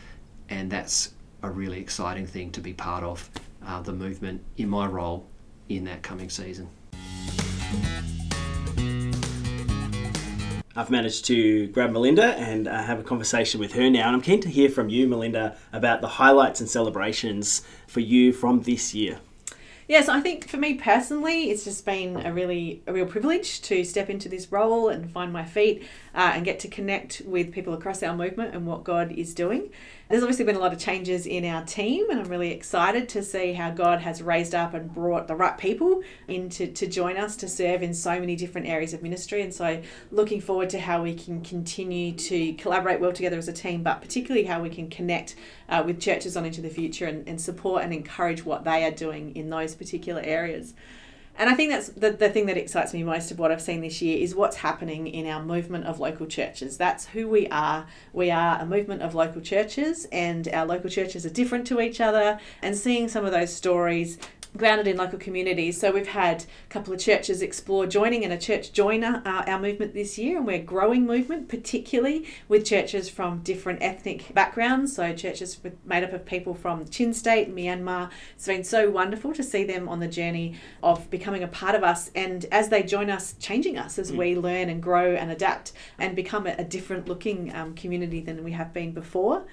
and 0.48 0.70
that's 0.70 1.12
a 1.42 1.50
really 1.50 1.80
exciting 1.80 2.26
thing 2.26 2.50
to 2.52 2.60
be 2.60 2.72
part 2.72 3.04
of 3.04 3.30
uh, 3.64 3.80
the 3.82 3.92
movement 3.92 4.42
in 4.56 4.68
my 4.68 4.87
role 4.87 5.26
in 5.68 5.84
that 5.84 6.02
coming 6.02 6.30
season. 6.30 6.68
I've 10.78 10.90
managed 10.90 11.25
to 11.25 11.66
grab 11.68 11.90
Melinda 11.90 12.37
and 12.37 12.68
uh, 12.68 12.82
have 12.82 13.00
a 13.00 13.02
conversation 13.02 13.58
with 13.58 13.72
her 13.72 13.90
now. 13.90 14.06
And 14.06 14.14
I'm 14.14 14.22
keen 14.22 14.40
to 14.42 14.48
hear 14.48 14.68
from 14.68 14.88
you, 14.88 15.08
Melinda, 15.08 15.56
about 15.72 16.00
the 16.00 16.06
highlights 16.06 16.60
and 16.60 16.70
celebrations 16.70 17.62
for 17.88 17.98
you 17.98 18.32
from 18.32 18.62
this 18.62 18.94
year. 18.94 19.18
Yes, 19.88 20.07
I 20.07 20.21
think 20.21 20.47
for 20.50 20.59
me 20.59 20.75
personally, 20.75 21.50
it's 21.50 21.64
just 21.64 21.87
been 21.87 22.18
a 22.26 22.30
really 22.30 22.83
a 22.87 22.92
real 22.92 23.07
privilege 23.07 23.62
to 23.62 23.85
step 23.85 24.11
into 24.11 24.28
this 24.28 24.52
role 24.52 24.90
and 24.90 25.11
find 25.11 25.33
my 25.33 25.47
feet 25.47 25.83
uh, 26.14 26.33
and 26.35 26.45
get 26.45 26.61
to 26.61 26.68
connect 26.68 27.23
with 27.25 27.52
people 27.52 27.73
across 27.73 28.02
our 28.02 28.14
movement 28.14 28.54
and 28.54 28.66
what 28.66 28.85
God 28.85 29.12
is 29.12 29.33
doing. 29.33 29.71
There's 30.11 30.23
obviously 30.23 30.45
been 30.45 30.57
a 30.57 30.61
lot 30.61 30.75
of 30.75 30.78
changes 30.78 31.26
in 31.26 31.47
our 31.47 31.64
team, 31.64 32.11
and 32.11 32.21
I'm 32.21 32.28
really 32.28 32.50
excited 32.50 33.09
to 33.11 33.23
see 33.23 33.54
how 33.54 33.71
God 33.71 34.00
has 34.00 34.23
raised 34.23 34.54
up 34.54 34.75
and 34.75 34.92
brought 34.92 35.26
the 35.26 35.35
right 35.35 35.57
people 35.57 36.02
in 36.28 36.50
to, 36.50 36.66
to 36.66 36.87
join 36.87 37.16
us 37.16 37.35
to 37.37 37.49
serve 37.49 37.83
in 37.83 37.95
so 37.95 38.21
many 38.21 38.37
different 38.37 38.66
areas 38.66 38.92
of 38.92 39.02
ministry. 39.02 39.40
And 39.40 39.54
so, 39.54 39.80
looking 40.11 40.42
forward 40.42 40.68
to 40.71 40.80
how 40.80 41.02
we 41.02 41.14
can 41.14 41.42
continue 41.42 42.12
to 42.12 42.52
collaborate 42.54 43.00
well 43.00 43.12
together 43.12 43.38
as 43.38 43.49
a 43.49 43.54
team, 43.54 43.83
but 43.83 44.02
particularly 44.02 44.47
how 44.47 44.61
we 44.61 44.68
can 44.68 44.90
connect 44.90 45.35
uh, 45.68 45.82
with 45.84 46.00
churches 46.00 46.37
on 46.37 46.44
into 46.44 46.60
the 46.60 46.70
future 46.70 47.06
and, 47.06 47.26
and 47.28 47.40
support 47.40 47.82
and 47.82 47.92
encourage 47.92 48.44
what 48.44 48.64
they 48.64 48.84
are 48.84 48.90
doing 48.90 49.34
in 49.37 49.50
those 49.50 49.75
particular 49.75 50.22
areas. 50.22 50.75
And 51.38 51.48
I 51.48 51.54
think 51.54 51.70
that's 51.70 51.90
the, 51.90 52.10
the 52.10 52.28
thing 52.28 52.46
that 52.46 52.56
excites 52.56 52.92
me 52.92 53.04
most 53.04 53.30
of 53.30 53.38
what 53.38 53.52
I've 53.52 53.62
seen 53.62 53.80
this 53.80 54.02
year 54.02 54.18
is 54.18 54.34
what's 54.34 54.56
happening 54.56 55.06
in 55.06 55.25
our 55.28 55.40
movement 55.40 55.87
of 55.87 56.00
local 56.00 56.26
churches. 56.26 56.76
That's 56.76 57.06
who 57.06 57.28
we 57.28 57.46
are. 57.48 57.87
We 58.12 58.32
are 58.32 58.58
a 58.60 58.66
movement 58.66 59.02
of 59.02 59.14
local 59.14 59.40
churches, 59.40 60.06
and 60.10 60.48
our 60.48 60.66
local 60.66 60.90
churches 60.90 61.25
are 61.25 61.30
different 61.30 61.64
to 61.68 61.80
each 61.80 62.00
other. 62.00 62.40
And 62.60 62.76
seeing 62.76 63.06
some 63.06 63.25
of 63.25 63.30
those 63.30 63.54
stories 63.54 64.18
grounded 64.57 64.87
in 64.87 64.97
local 64.97 65.19
communities. 65.19 65.78
So 65.78 65.93
we've 65.93 66.09
had 66.09 66.43
a 66.43 66.73
couple 66.73 66.93
of 66.93 67.00
churches 67.00 67.43
explore 67.43 67.87
joining 67.87 68.25
and 68.25 68.33
a 68.33 68.38
church 68.38 68.73
join 68.73 69.05
our, 69.05 69.23
our 69.26 69.61
movement 69.61 69.95
this 69.95 70.19
year, 70.19 70.38
and 70.38 70.47
we're 70.47 70.62
growing 70.62 71.07
movement, 71.07 71.49
particularly 71.49 72.26
with 72.49 72.64
churches 72.64 73.09
from 73.09 73.40
different 73.40 73.83
ethnic 73.83 74.33
backgrounds. 74.35 74.95
So 74.95 75.12
churches 75.14 75.62
with, 75.62 75.75
made 75.85 76.05
up 76.05 76.12
of 76.12 76.25
people 76.25 76.55
from 76.55 76.88
Chin 76.88 77.12
State, 77.12 77.55
Myanmar. 77.55 78.11
It's 78.35 78.47
been 78.47 78.64
so 78.64 78.90
wonderful 78.90 79.33
to 79.35 79.43
see 79.43 79.64
them 79.64 79.88
on 79.88 80.00
the 80.00 80.09
journey 80.09 80.57
of 80.83 81.11
becoming 81.11 81.43
a 81.43 81.49
part 81.49 81.75
of 81.75 81.85
us, 81.85 82.11
and 82.14 82.47
as 82.50 82.69
they 82.69 82.83
join 82.83 83.11
us, 83.11 83.35
changing 83.35 83.78
us 83.78 83.99
as 83.99 84.12
mm. 84.12 84.17
we 84.17 84.37
learn 84.37 84.69
and 84.69 84.83
grow 84.83 85.14
and 85.14 85.31
adapt 85.31 85.73
and 85.99 86.17
become 86.17 86.47
a, 86.47 86.55
a 86.59 86.64
different 86.64 87.09
looking 87.09 87.55
um, 87.55 87.75
community 87.75 88.21
than 88.21 88.45
we 88.45 88.52
have 88.52 88.73
been 88.73 88.93
before 88.93 89.45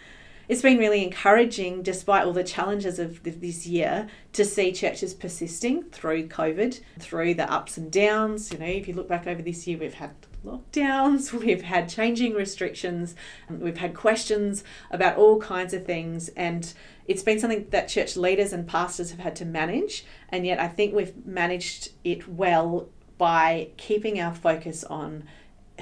it's 0.47 0.61
been 0.61 0.77
really 0.77 1.03
encouraging, 1.03 1.81
despite 1.81 2.25
all 2.25 2.33
the 2.33 2.43
challenges 2.43 2.99
of 2.99 3.23
this 3.23 3.65
year, 3.65 4.07
to 4.33 4.45
see 4.45 4.71
churches 4.71 5.13
persisting 5.13 5.83
through 5.83 6.27
COVID, 6.27 6.79
through 6.99 7.33
the 7.33 7.51
ups 7.51 7.77
and 7.77 7.91
downs. 7.91 8.51
You 8.51 8.59
know, 8.59 8.65
if 8.65 8.87
you 8.87 8.93
look 8.93 9.07
back 9.07 9.27
over 9.27 9.41
this 9.41 9.65
year, 9.65 9.77
we've 9.77 9.95
had 9.95 10.11
lockdowns, 10.45 11.33
we've 11.45 11.63
had 11.63 11.89
changing 11.89 12.33
restrictions, 12.33 13.15
we've 13.49 13.77
had 13.77 13.93
questions 13.93 14.63
about 14.91 15.17
all 15.17 15.39
kinds 15.39 15.73
of 15.73 15.85
things, 15.85 16.29
and 16.29 16.73
it's 17.07 17.23
been 17.23 17.39
something 17.39 17.67
that 17.69 17.87
church 17.87 18.15
leaders 18.15 18.53
and 18.53 18.67
pastors 18.67 19.11
have 19.11 19.19
had 19.19 19.35
to 19.37 19.45
manage. 19.45 20.05
And 20.29 20.45
yet, 20.45 20.59
I 20.59 20.67
think 20.67 20.93
we've 20.93 21.25
managed 21.25 21.89
it 22.03 22.27
well 22.27 22.89
by 23.17 23.69
keeping 23.77 24.19
our 24.19 24.33
focus 24.33 24.83
on 24.83 25.23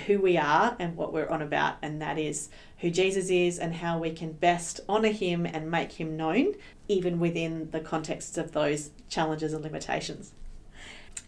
who 0.06 0.20
we 0.20 0.38
are 0.38 0.76
and 0.80 0.96
what 0.96 1.14
we're 1.14 1.30
on 1.30 1.42
about, 1.42 1.78
and 1.82 2.02
that 2.02 2.18
is 2.18 2.50
who 2.84 2.92
Jesus 2.92 3.30
is 3.30 3.60
and 3.60 3.76
how 3.76 3.98
we 3.98 4.12
can 4.12 4.34
best 4.34 4.82
honour 4.90 5.14
him 5.14 5.46
and 5.46 5.72
make 5.72 5.94
him 5.94 6.18
known, 6.18 6.54
even 6.90 7.18
within 7.18 7.72
the 7.72 7.80
context 7.80 8.38
of 8.38 8.52
those 8.52 8.92
challenges 9.08 9.54
and 9.54 9.64
limitations. 9.64 10.34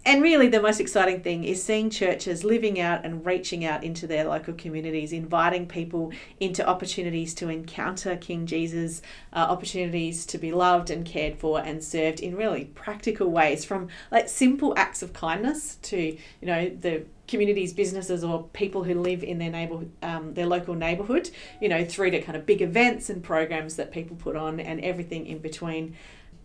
And 0.07 0.21
really, 0.21 0.49
the 0.49 0.61
most 0.61 0.79
exciting 0.79 1.21
thing 1.21 1.43
is 1.45 1.63
seeing 1.63 1.89
churches 1.89 2.43
living 2.43 2.79
out 2.79 3.03
and 3.03 3.25
reaching 3.25 3.65
out 3.65 3.83
into 3.83 4.05
their 4.05 4.25
local 4.25 4.53
communities, 4.53 5.11
inviting 5.11 5.67
people 5.67 6.11
into 6.39 6.65
opportunities 6.67 7.33
to 7.35 7.49
encounter 7.49 8.15
King 8.15 8.45
Jesus, 8.45 9.01
uh, 9.33 9.47
opportunities 9.49 10.27
to 10.27 10.37
be 10.37 10.51
loved 10.51 10.91
and 10.91 11.07
cared 11.07 11.39
for 11.39 11.59
and 11.59 11.83
served 11.83 12.19
in 12.19 12.35
really 12.35 12.65
practical 12.65 13.31
ways, 13.31 13.65
from 13.65 13.87
like 14.11 14.29
simple 14.29 14.75
acts 14.77 15.01
of 15.01 15.11
kindness 15.11 15.77
to 15.77 15.97
you 15.97 16.19
know 16.47 16.69
the 16.69 17.03
communities, 17.27 17.73
businesses, 17.73 18.23
or 18.23 18.43
people 18.53 18.83
who 18.83 18.93
live 18.93 19.23
in 19.23 19.39
their 19.39 19.49
neighborhood, 19.49 19.91
um, 20.03 20.35
their 20.35 20.45
local 20.45 20.75
neighborhood, 20.75 21.31
you 21.59 21.67
know, 21.67 21.83
through 21.83 22.11
to 22.11 22.21
kind 22.21 22.37
of 22.37 22.45
big 22.45 22.61
events 22.61 23.09
and 23.09 23.23
programs 23.23 23.75
that 23.77 23.91
people 23.91 24.15
put 24.15 24.35
on, 24.35 24.59
and 24.59 24.81
everything 24.81 25.25
in 25.25 25.39
between. 25.39 25.95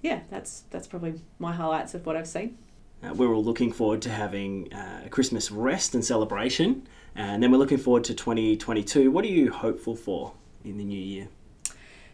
Yeah, 0.01 0.21
that's 0.31 0.63
that's 0.71 0.87
probably 0.87 1.21
my 1.39 1.53
highlights 1.53 1.93
of 1.93 2.07
what 2.07 2.17
I've 2.17 2.27
seen. 2.27 2.57
Uh, 3.03 3.15
we're 3.15 3.35
all 3.35 3.45
looking 3.45 3.73
forward 3.73 4.03
to 4.03 4.11
having 4.11 4.73
uh, 4.73 5.03
a 5.07 5.09
Christmas 5.09 5.51
rest 5.51 5.95
and 5.95 6.05
celebration, 6.05 6.87
and 7.15 7.43
then 7.43 7.51
we're 7.51 7.59
looking 7.59 7.79
forward 7.79 8.05
to 8.05 8.15
2022. 8.15 9.11
What 9.11 9.25
are 9.25 9.29
you 9.29 9.51
hopeful 9.51 9.97
for 9.97 10.35
in 10.65 10.77
the 10.77 10.85
new 10.85 10.99
year? 10.99 11.29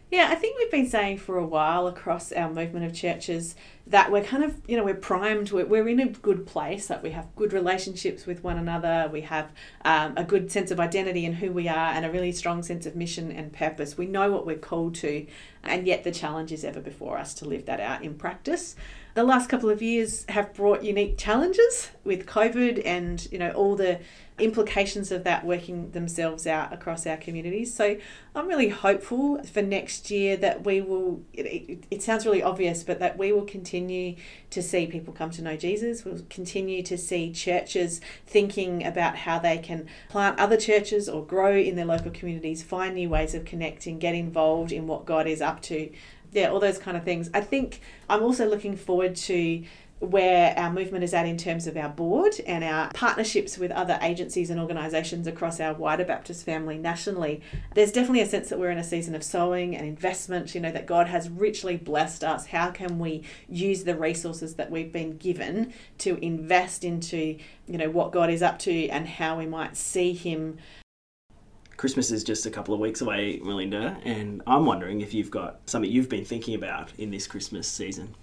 Yeah, 0.09 0.29
I 0.31 0.35
think 0.35 0.57
we've 0.57 0.71
been 0.71 0.89
saying 0.89 1.17
for 1.17 1.37
a 1.37 1.45
while 1.45 1.87
across 1.87 2.31
our 2.31 2.49
movement 2.49 2.85
of 2.85 2.93
churches 2.93 3.55
that 3.89 4.11
we're 4.11 4.23
kind 4.23 4.43
of, 4.43 4.61
you 4.67 4.75
know, 4.75 4.83
we're 4.83 4.93
primed, 4.93 5.51
we're, 5.51 5.87
in 5.87 5.99
a 5.99 6.07
good 6.07 6.45
place, 6.45 6.87
that 6.87 7.01
we 7.01 7.11
have 7.11 7.33
good 7.35 7.53
relationships 7.53 8.25
with 8.25 8.43
one 8.43 8.57
another, 8.57 9.09
we 9.11 9.21
have 9.21 9.51
um, 9.85 10.13
a 10.17 10.23
good 10.23 10.51
sense 10.51 10.71
of 10.71 10.79
identity 10.79 11.25
and 11.25 11.35
who 11.35 11.51
we 11.51 11.67
are, 11.67 11.91
and 11.93 12.05
a 12.05 12.11
really 12.11 12.31
strong 12.31 12.63
sense 12.63 12.85
of 12.85 12.95
mission 12.95 13.31
and 13.31 13.53
purpose. 13.53 13.97
We 13.97 14.05
know 14.05 14.31
what 14.31 14.45
we're 14.45 14.57
called 14.57 14.95
to, 14.95 15.25
and 15.63 15.87
yet 15.87 16.03
the 16.03 16.11
challenge 16.11 16.51
is 16.51 16.63
ever 16.63 16.81
before 16.81 17.17
us 17.17 17.33
to 17.35 17.45
live 17.45 17.65
that 17.65 17.79
out 17.79 18.03
in 18.03 18.15
practice 18.15 18.75
the 19.17 19.23
last 19.23 19.49
couple 19.49 19.67
of 19.71 19.81
years 19.81 20.25
have 20.29 20.53
brought 20.53 20.83
unique 20.83 21.17
challenges 21.17 21.89
with 22.03 22.27
COVID 22.27 22.83
and 22.85 23.27
you 23.31 23.39
know 23.39 23.49
all 23.53 23.75
the 23.75 23.99
implications 24.37 25.11
of 25.11 25.23
that 25.23 25.43
working 25.43 25.89
themselves 25.89 26.45
out 26.45 26.71
across 26.71 27.07
our 27.07 27.17
communities. 27.17 27.73
So 27.73 27.97
I'm 28.35 28.47
really 28.47 28.69
hopeful 28.69 29.41
for 29.43 29.63
next 29.63 30.11
year 30.11 30.37
that 30.37 30.63
we 30.63 30.81
will. 30.81 31.23
It, 31.33 31.47
it, 31.47 31.83
it, 31.89 32.03
sounds 32.03 32.27
really 32.27 32.43
obvious, 32.43 32.83
but 32.83 32.99
that 32.99 33.17
we 33.17 33.33
will 33.33 33.45
continue 33.45 33.76
to 34.49 34.63
see 34.63 34.87
people 34.87 35.13
come 35.13 35.29
to 35.31 35.41
know 35.41 35.55
Jesus. 35.55 36.03
We'll 36.03 36.21
continue 36.29 36.81
to 36.83 36.97
see 36.97 37.31
churches 37.31 38.01
thinking 38.25 38.85
about 38.85 39.17
how 39.17 39.39
they 39.39 39.57
can 39.57 39.87
plant 40.09 40.39
other 40.39 40.57
churches 40.57 41.07
or 41.07 41.25
grow 41.25 41.55
in 41.55 41.75
their 41.75 41.85
local 41.85 42.11
communities, 42.11 42.63
find 42.63 42.95
new 42.95 43.09
ways 43.09 43.35
of 43.35 43.45
connecting, 43.45 43.99
get 43.99 44.15
involved 44.15 44.71
in 44.71 44.87
what 44.87 45.05
God 45.05 45.27
is 45.27 45.41
up 45.41 45.61
to 45.63 45.91
yeah, 46.31 46.49
all 46.49 46.59
those 46.59 46.77
kind 46.77 46.97
of 46.97 47.03
things. 47.03 47.29
I 47.33 47.41
think 47.41 47.79
I'm 48.09 48.21
also 48.21 48.47
looking 48.47 48.75
forward 48.75 49.15
to 49.15 49.63
where 49.99 50.57
our 50.57 50.71
movement 50.71 51.03
is 51.03 51.13
at 51.13 51.25
in 51.25 51.37
terms 51.37 51.65
of 51.65 51.75
our 51.75 51.89
board 51.89 52.39
and 52.45 52.63
our 52.63 52.91
partnerships 52.93 53.57
with 53.57 53.71
other 53.71 53.97
agencies 54.01 54.49
and 54.49 54.59
organisations 54.59 55.25
across 55.25 55.59
our 55.59 55.73
wider 55.73 56.05
Baptist 56.05 56.45
family 56.45 56.77
nationally. 56.77 57.41
There's 57.73 57.91
definitely 57.91 58.21
a 58.21 58.27
sense 58.27 58.49
that 58.49 58.59
we're 58.59 58.69
in 58.69 58.77
a 58.77 58.83
season 58.83 59.15
of 59.15 59.23
sowing 59.23 59.75
and 59.75 59.87
investment, 59.87 60.53
you 60.53 60.61
know, 60.61 60.71
that 60.71 60.85
God 60.85 61.07
has 61.07 61.29
richly 61.29 61.77
blessed 61.77 62.23
us. 62.23 62.47
How 62.47 62.69
can 62.69 62.99
we 62.99 63.23
use 63.49 63.85
the 63.85 63.95
resources 63.95 64.55
that 64.55 64.69
we've 64.69 64.91
been 64.91 65.17
given 65.17 65.73
to 65.99 66.23
invest 66.23 66.83
into, 66.83 67.37
you 67.67 67.77
know, 67.77 67.89
what 67.89 68.11
God 68.11 68.29
is 68.29 68.43
up 68.43 68.59
to 68.59 68.89
and 68.89 69.07
how 69.07 69.37
we 69.37 69.47
might 69.47 69.75
see 69.75 70.13
Him 70.13 70.57
Christmas 71.75 72.09
is 72.09 72.23
just 72.23 72.47
a 72.47 72.49
couple 72.49 72.73
of 72.73 72.79
weeks 72.79 73.01
away, 73.01 73.39
Melinda, 73.43 73.97
and 74.03 74.41
I'm 74.47 74.65
wondering 74.65 75.01
if 75.01 75.13
you've 75.13 75.29
got 75.29 75.59
something 75.67 75.91
you've 75.91 76.09
been 76.09 76.25
thinking 76.25 76.55
about 76.55 76.91
in 76.97 77.11
this 77.11 77.27
Christmas 77.27 77.67
season. 77.67 78.15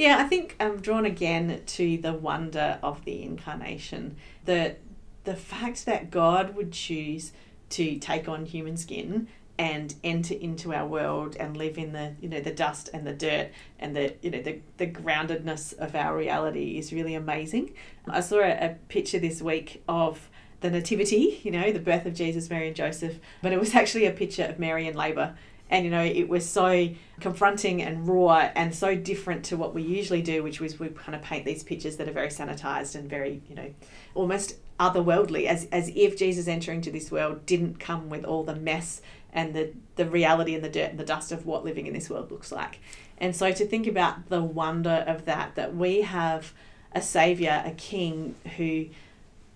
Yeah, 0.00 0.16
I 0.16 0.24
think 0.24 0.56
I'm 0.58 0.80
drawn 0.80 1.04
again 1.04 1.60
to 1.62 1.98
the 1.98 2.14
wonder 2.14 2.78
of 2.82 3.04
the 3.04 3.22
incarnation. 3.22 4.16
The 4.46 4.76
the 5.24 5.36
fact 5.36 5.84
that 5.84 6.10
God 6.10 6.56
would 6.56 6.72
choose 6.72 7.32
to 7.68 7.98
take 7.98 8.26
on 8.26 8.46
human 8.46 8.78
skin 8.78 9.28
and 9.58 9.94
enter 10.02 10.32
into 10.32 10.72
our 10.72 10.86
world 10.86 11.36
and 11.38 11.54
live 11.54 11.76
in 11.76 11.92
the 11.92 12.14
you 12.18 12.30
know 12.30 12.40
the 12.40 12.50
dust 12.50 12.88
and 12.94 13.06
the 13.06 13.12
dirt 13.12 13.48
and 13.78 13.94
the 13.94 14.14
you 14.22 14.30
know 14.30 14.40
the, 14.40 14.60
the 14.78 14.86
groundedness 14.86 15.76
of 15.76 15.94
our 15.94 16.16
reality 16.16 16.78
is 16.78 16.94
really 16.94 17.14
amazing. 17.14 17.74
I 18.08 18.20
saw 18.20 18.38
a, 18.38 18.52
a 18.52 18.76
picture 18.88 19.18
this 19.18 19.42
week 19.42 19.82
of 19.86 20.30
the 20.60 20.70
nativity, 20.70 21.40
you 21.42 21.50
know, 21.50 21.72
the 21.72 21.78
birth 21.78 22.06
of 22.06 22.14
Jesus, 22.14 22.48
Mary 22.48 22.68
and 22.68 22.76
Joseph, 22.76 23.20
but 23.42 23.52
it 23.52 23.60
was 23.60 23.74
actually 23.74 24.06
a 24.06 24.12
picture 24.12 24.44
of 24.44 24.58
Mary 24.58 24.88
in 24.88 24.94
labour. 24.94 25.36
And 25.70 25.84
you 25.84 25.90
know, 25.90 26.02
it 26.02 26.28
was 26.28 26.46
so 26.46 26.88
confronting 27.20 27.80
and 27.80 28.06
raw 28.06 28.50
and 28.54 28.74
so 28.74 28.94
different 28.96 29.44
to 29.46 29.56
what 29.56 29.72
we 29.72 29.82
usually 29.82 30.20
do, 30.20 30.42
which 30.42 30.60
was 30.60 30.78
we 30.78 30.88
kind 30.88 31.14
of 31.14 31.22
paint 31.22 31.44
these 31.44 31.62
pictures 31.62 31.96
that 31.96 32.08
are 32.08 32.12
very 32.12 32.28
sanitized 32.28 32.96
and 32.96 33.08
very, 33.08 33.40
you 33.48 33.54
know, 33.54 33.72
almost 34.14 34.56
otherworldly, 34.80 35.46
as, 35.46 35.66
as 35.70 35.90
if 35.94 36.16
Jesus 36.16 36.48
entering 36.48 36.80
to 36.80 36.90
this 36.90 37.10
world 37.10 37.46
didn't 37.46 37.78
come 37.78 38.10
with 38.10 38.24
all 38.24 38.42
the 38.42 38.56
mess 38.56 39.00
and 39.32 39.54
the, 39.54 39.72
the 39.94 40.06
reality 40.06 40.54
and 40.54 40.64
the 40.64 40.68
dirt 40.68 40.90
and 40.90 40.98
the 40.98 41.04
dust 41.04 41.30
of 41.30 41.46
what 41.46 41.64
living 41.64 41.86
in 41.86 41.94
this 41.94 42.10
world 42.10 42.32
looks 42.32 42.50
like. 42.50 42.80
And 43.18 43.36
so 43.36 43.52
to 43.52 43.64
think 43.64 43.86
about 43.86 44.28
the 44.28 44.42
wonder 44.42 45.04
of 45.06 45.26
that, 45.26 45.54
that 45.54 45.76
we 45.76 46.00
have 46.00 46.52
a 46.92 47.02
savior, 47.02 47.62
a 47.64 47.70
king 47.72 48.34
who 48.56 48.86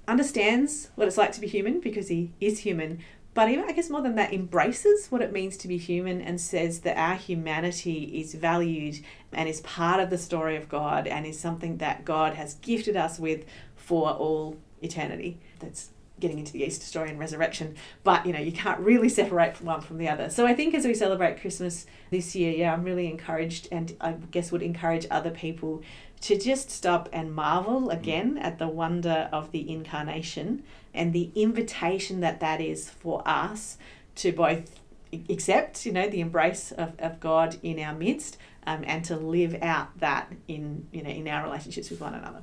understands 0.07 0.91
what 0.95 1.09
it's 1.09 1.17
like 1.17 1.33
to 1.33 1.41
be 1.41 1.49
human 1.49 1.81
because 1.81 2.09
he 2.09 2.31
is 2.41 2.61
human, 2.61 3.01
but 3.35 3.51
even 3.51 3.65
I 3.69 3.73
guess 3.73 3.91
more 3.91 4.01
than 4.01 4.15
that, 4.15 4.33
embraces 4.33 5.09
what 5.09 5.21
it 5.21 5.33
means 5.33 5.57
to 5.59 5.69
be 5.69 5.77
human 5.77 6.21
and 6.21 6.41
says 6.41 6.81
that 6.81 6.97
our 6.97 7.17
humanity 7.17 8.05
is 8.21 8.35
valued 8.35 9.01
and 9.33 9.49
is 9.49 9.61
part 9.61 10.01
of 10.01 10.09
the 10.09 10.19
story 10.19 10.57
of 10.57 10.69
God 10.69 11.07
and 11.09 11.27
is 11.27 11.39
something 11.39 11.79
that 11.79 12.05
God 12.05 12.35
has 12.35 12.55
gifted 12.55 12.97
us 12.97 13.19
with 13.19 13.45
for 13.75 14.11
all 14.11 14.57
eternity. 14.83 15.41
That's 15.59 15.91
getting 16.21 16.39
into 16.39 16.53
the 16.53 16.63
Easter 16.63 16.85
story 16.85 17.11
and 17.11 17.19
resurrection, 17.19 17.75
but 18.05 18.25
you 18.25 18.33
know, 18.33 18.39
you 18.39 18.53
can't 18.53 18.81
really 18.81 19.09
separate 19.09 19.61
one 19.61 19.81
from 19.81 19.99
the 19.99 20.09
other. 20.09 20.31
So 20.31 20.47
I 20.47 20.55
think 20.55 20.75
as 20.75 20.85
we 20.87 20.95
celebrate 20.95 21.41
Christmas 21.41 21.87
this 22.11 22.35
year, 22.35 22.53
yeah, 22.53 22.73
I'm 22.73 22.85
really 22.85 23.09
encouraged 23.09 23.69
and 23.73 23.97
I 24.01 24.13
guess 24.13 24.53
would 24.53 24.63
encourage 24.63 25.07
other 25.11 25.31
people 25.31 25.83
to 26.23 26.39
just 26.39 26.71
stop 26.71 27.09
and 27.13 27.35
marvel 27.35 27.91
again 27.91 28.39
at 28.39 28.59
the 28.59 28.69
wonder 28.69 29.29
of 29.33 29.53
the 29.53 29.71
incarnation 29.71 30.63
and 30.95 31.13
the 31.13 31.31
invitation 31.35 32.21
that 32.21 32.41
that 32.41 32.61
is 32.61 32.89
for 32.89 33.23
us 33.27 33.77
to 34.15 34.33
both 34.33 34.81
accept, 35.29 35.85
you 35.85 35.93
know, 35.93 36.09
the 36.09 36.21
embrace 36.21 36.73
of, 36.73 36.95
of 36.99 37.21
God 37.21 37.59
in 37.63 37.79
our 37.79 37.95
midst 37.95 38.39
um, 38.67 38.85
and 38.87 39.05
to 39.05 39.17
live 39.17 39.57
out 39.63 39.99
that 39.99 40.33
in, 40.49 40.87
you 40.93 41.03
know, 41.03 41.11
in 41.11 41.29
our 41.29 41.45
relationships 41.45 41.91
with 41.91 42.01
one 42.01 42.15
another. 42.15 42.43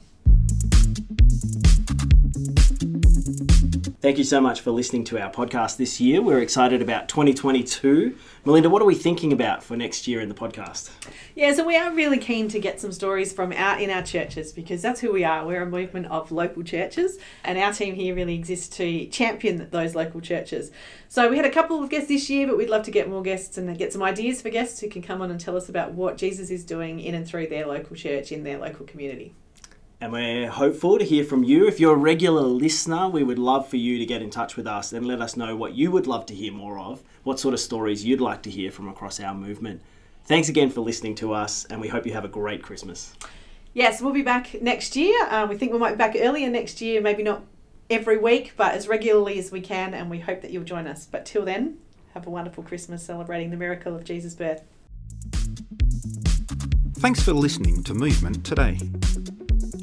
Thank 4.02 4.18
you 4.18 4.24
so 4.24 4.42
much 4.42 4.62
for 4.62 4.72
listening 4.72 5.04
to 5.06 5.22
our 5.22 5.32
podcast 5.32 5.78
this 5.78 6.02
year. 6.02 6.22
We're 6.22 6.42
excited 6.42 6.82
about 6.82 7.08
2022. 7.08 8.18
Melinda, 8.46 8.70
what 8.70 8.82
are 8.82 8.86
we 8.86 8.96
thinking 8.96 9.32
about 9.32 9.64
for 9.64 9.78
next 9.78 10.08
year 10.08 10.22
in 10.22 10.30
the 10.30 10.36
podcast? 10.36 10.90
Yeah, 11.36 11.54
so 11.54 11.66
we 11.66 11.76
are 11.78 11.92
really 11.94 12.18
keen 12.18 12.48
to 12.48 12.60
get 12.60 12.82
some 12.82 12.92
stories 12.92 13.32
from 13.32 13.52
out 13.52 13.82
in 13.82 13.90
our 13.90 14.02
churches 14.02 14.54
because 14.54 14.82
that's 14.82 15.02
who 15.02 15.12
we 15.12 15.24
are. 15.24 15.46
We're 15.46 15.62
a 15.62 15.70
movement 15.70 16.08
of 16.08 16.32
local 16.32 16.64
churches, 16.64 17.20
and 17.44 17.60
our 17.60 17.74
team 17.74 17.94
here 17.94 18.16
really 18.16 18.36
exists 18.36 18.76
to 18.78 19.06
champion 19.08 19.70
those 19.70 19.94
local 19.94 20.20
churches. 20.22 20.72
So 21.10 21.30
we 21.30 21.36
had 21.36 21.46
a 21.46 21.52
couple 21.52 21.84
of 21.84 21.90
guests 21.90 22.08
this 22.08 22.30
year, 22.30 22.48
but 22.48 22.58
we'd 22.58 22.70
love 22.70 22.84
to 22.86 22.92
get 22.92 23.10
more 23.10 23.22
guests 23.22 23.58
and 23.58 23.78
get 23.78 23.94
some 23.94 24.02
ideas 24.02 24.42
for 24.42 24.50
guests 24.50 24.80
who 24.80 24.90
can 24.90 25.02
come 25.02 25.22
on 25.22 25.30
and 25.32 25.40
tell 25.40 25.58
us 25.58 25.70
about 25.70 25.92
what 25.92 26.18
Jesus 26.18 26.50
is 26.50 26.64
doing 26.64 27.00
in 27.02 27.14
and 27.14 27.28
through 27.28 27.48
their 27.48 27.68
local 27.68 27.96
church 27.96 28.32
in 28.32 28.44
their 28.44 28.58
local 28.58 28.86
community. 28.86 29.36
And 30.02 30.12
we're 30.12 30.50
hopeful 30.50 30.98
to 30.98 31.06
hear 31.06 31.24
from 31.24 31.44
you. 31.44 31.68
If 31.68 31.80
you're 31.80 31.94
a 31.94 31.98
regular 31.98 32.42
listener, 32.42 33.08
we 33.08 33.22
would 33.22 33.38
love 33.38 33.70
for 33.70 33.78
you 33.78 34.00
to 34.00 34.06
get 34.08 34.24
in 34.24 34.32
touch 34.32 34.58
with 34.58 34.66
us 34.66 34.94
and 34.94 35.06
let 35.06 35.22
us 35.22 35.38
know 35.38 35.56
what 35.56 35.76
you 35.76 35.92
would 35.92 36.08
love 36.08 36.26
to 36.26 36.34
hear 36.34 36.52
more 36.52 36.80
of, 36.80 37.04
what 37.22 37.40
sort 37.40 37.54
of 37.54 37.60
stories 37.60 38.04
you'd 38.04 38.20
like 38.20 38.42
to 38.42 38.50
hear 38.50 38.72
from 38.72 38.88
across 38.88 39.20
our 39.20 39.36
movement. 39.36 39.80
Thanks 40.26 40.50
again 40.50 40.72
for 40.72 40.82
listening 40.82 41.14
to 41.16 41.34
us, 41.34 41.66
and 41.66 41.80
we 41.80 41.88
hope 41.88 42.08
you 42.08 42.14
have 42.14 42.26
a 42.26 42.30
great 42.30 42.64
Christmas. 42.64 43.14
Yes, 43.76 44.02
we'll 44.02 44.12
be 44.12 44.24
back 44.24 44.60
next 44.60 44.96
year. 44.96 45.16
Uh, 45.30 45.46
we 45.48 45.56
think 45.56 45.72
we 45.72 45.78
might 45.78 45.92
be 45.92 45.98
back 45.98 46.16
earlier 46.20 46.50
next 46.50 46.82
year, 46.82 47.00
maybe 47.00 47.22
not 47.22 47.44
every 47.92 48.18
week, 48.18 48.54
but 48.58 48.74
as 48.74 48.88
regularly 48.88 49.38
as 49.38 49.52
we 49.52 49.62
can, 49.62 49.94
and 49.94 50.10
we 50.10 50.20
hope 50.20 50.42
that 50.42 50.50
you'll 50.50 50.64
join 50.64 50.88
us. 50.88 51.06
But 51.06 51.28
till 51.28 51.46
then, 51.46 51.78
have 52.16 52.26
a 52.26 52.32
wonderful 52.32 52.64
Christmas 52.64 53.04
celebrating 53.04 53.52
the 53.52 53.58
miracle 53.58 53.96
of 53.96 54.04
Jesus' 54.04 54.34
birth. 54.34 54.64
Thanks 56.96 57.22
for 57.22 57.34
listening 57.34 57.84
to 57.84 57.94
Movement 57.94 58.44
today. 58.44 58.80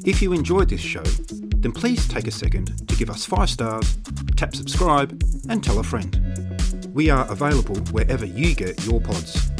If 0.05 0.21
you 0.21 0.31
enjoyed 0.31 0.69
this 0.69 0.79
show, 0.79 1.03
then 1.03 1.73
please 1.73 2.07
take 2.07 2.27
a 2.27 2.31
second 2.31 2.87
to 2.87 2.95
give 2.95 3.09
us 3.09 3.25
five 3.25 3.49
stars, 3.49 3.97
tap 4.37 4.55
subscribe, 4.55 5.21
and 5.49 5.61
tell 5.61 5.79
a 5.79 5.83
friend. 5.83 6.89
We 6.93 7.09
are 7.09 7.29
available 7.29 7.75
wherever 7.91 8.25
you 8.25 8.55
get 8.55 8.83
your 8.85 9.01
pods. 9.01 9.51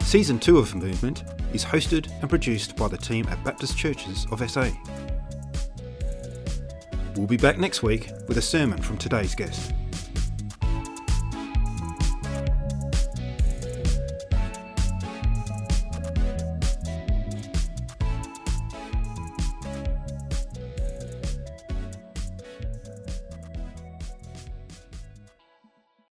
Season 0.00 0.40
2 0.40 0.58
of 0.58 0.74
Movement 0.74 1.22
is 1.54 1.64
hosted 1.64 2.10
and 2.20 2.28
produced 2.28 2.76
by 2.76 2.88
the 2.88 2.98
team 2.98 3.26
at 3.28 3.42
Baptist 3.44 3.78
Churches 3.78 4.26
of 4.32 4.48
SA. 4.50 4.70
We'll 7.16 7.28
be 7.28 7.36
back 7.36 7.58
next 7.58 7.82
week 7.82 8.10
with 8.26 8.38
a 8.38 8.42
sermon 8.42 8.82
from 8.82 8.98
today's 8.98 9.34
guest. 9.34 9.72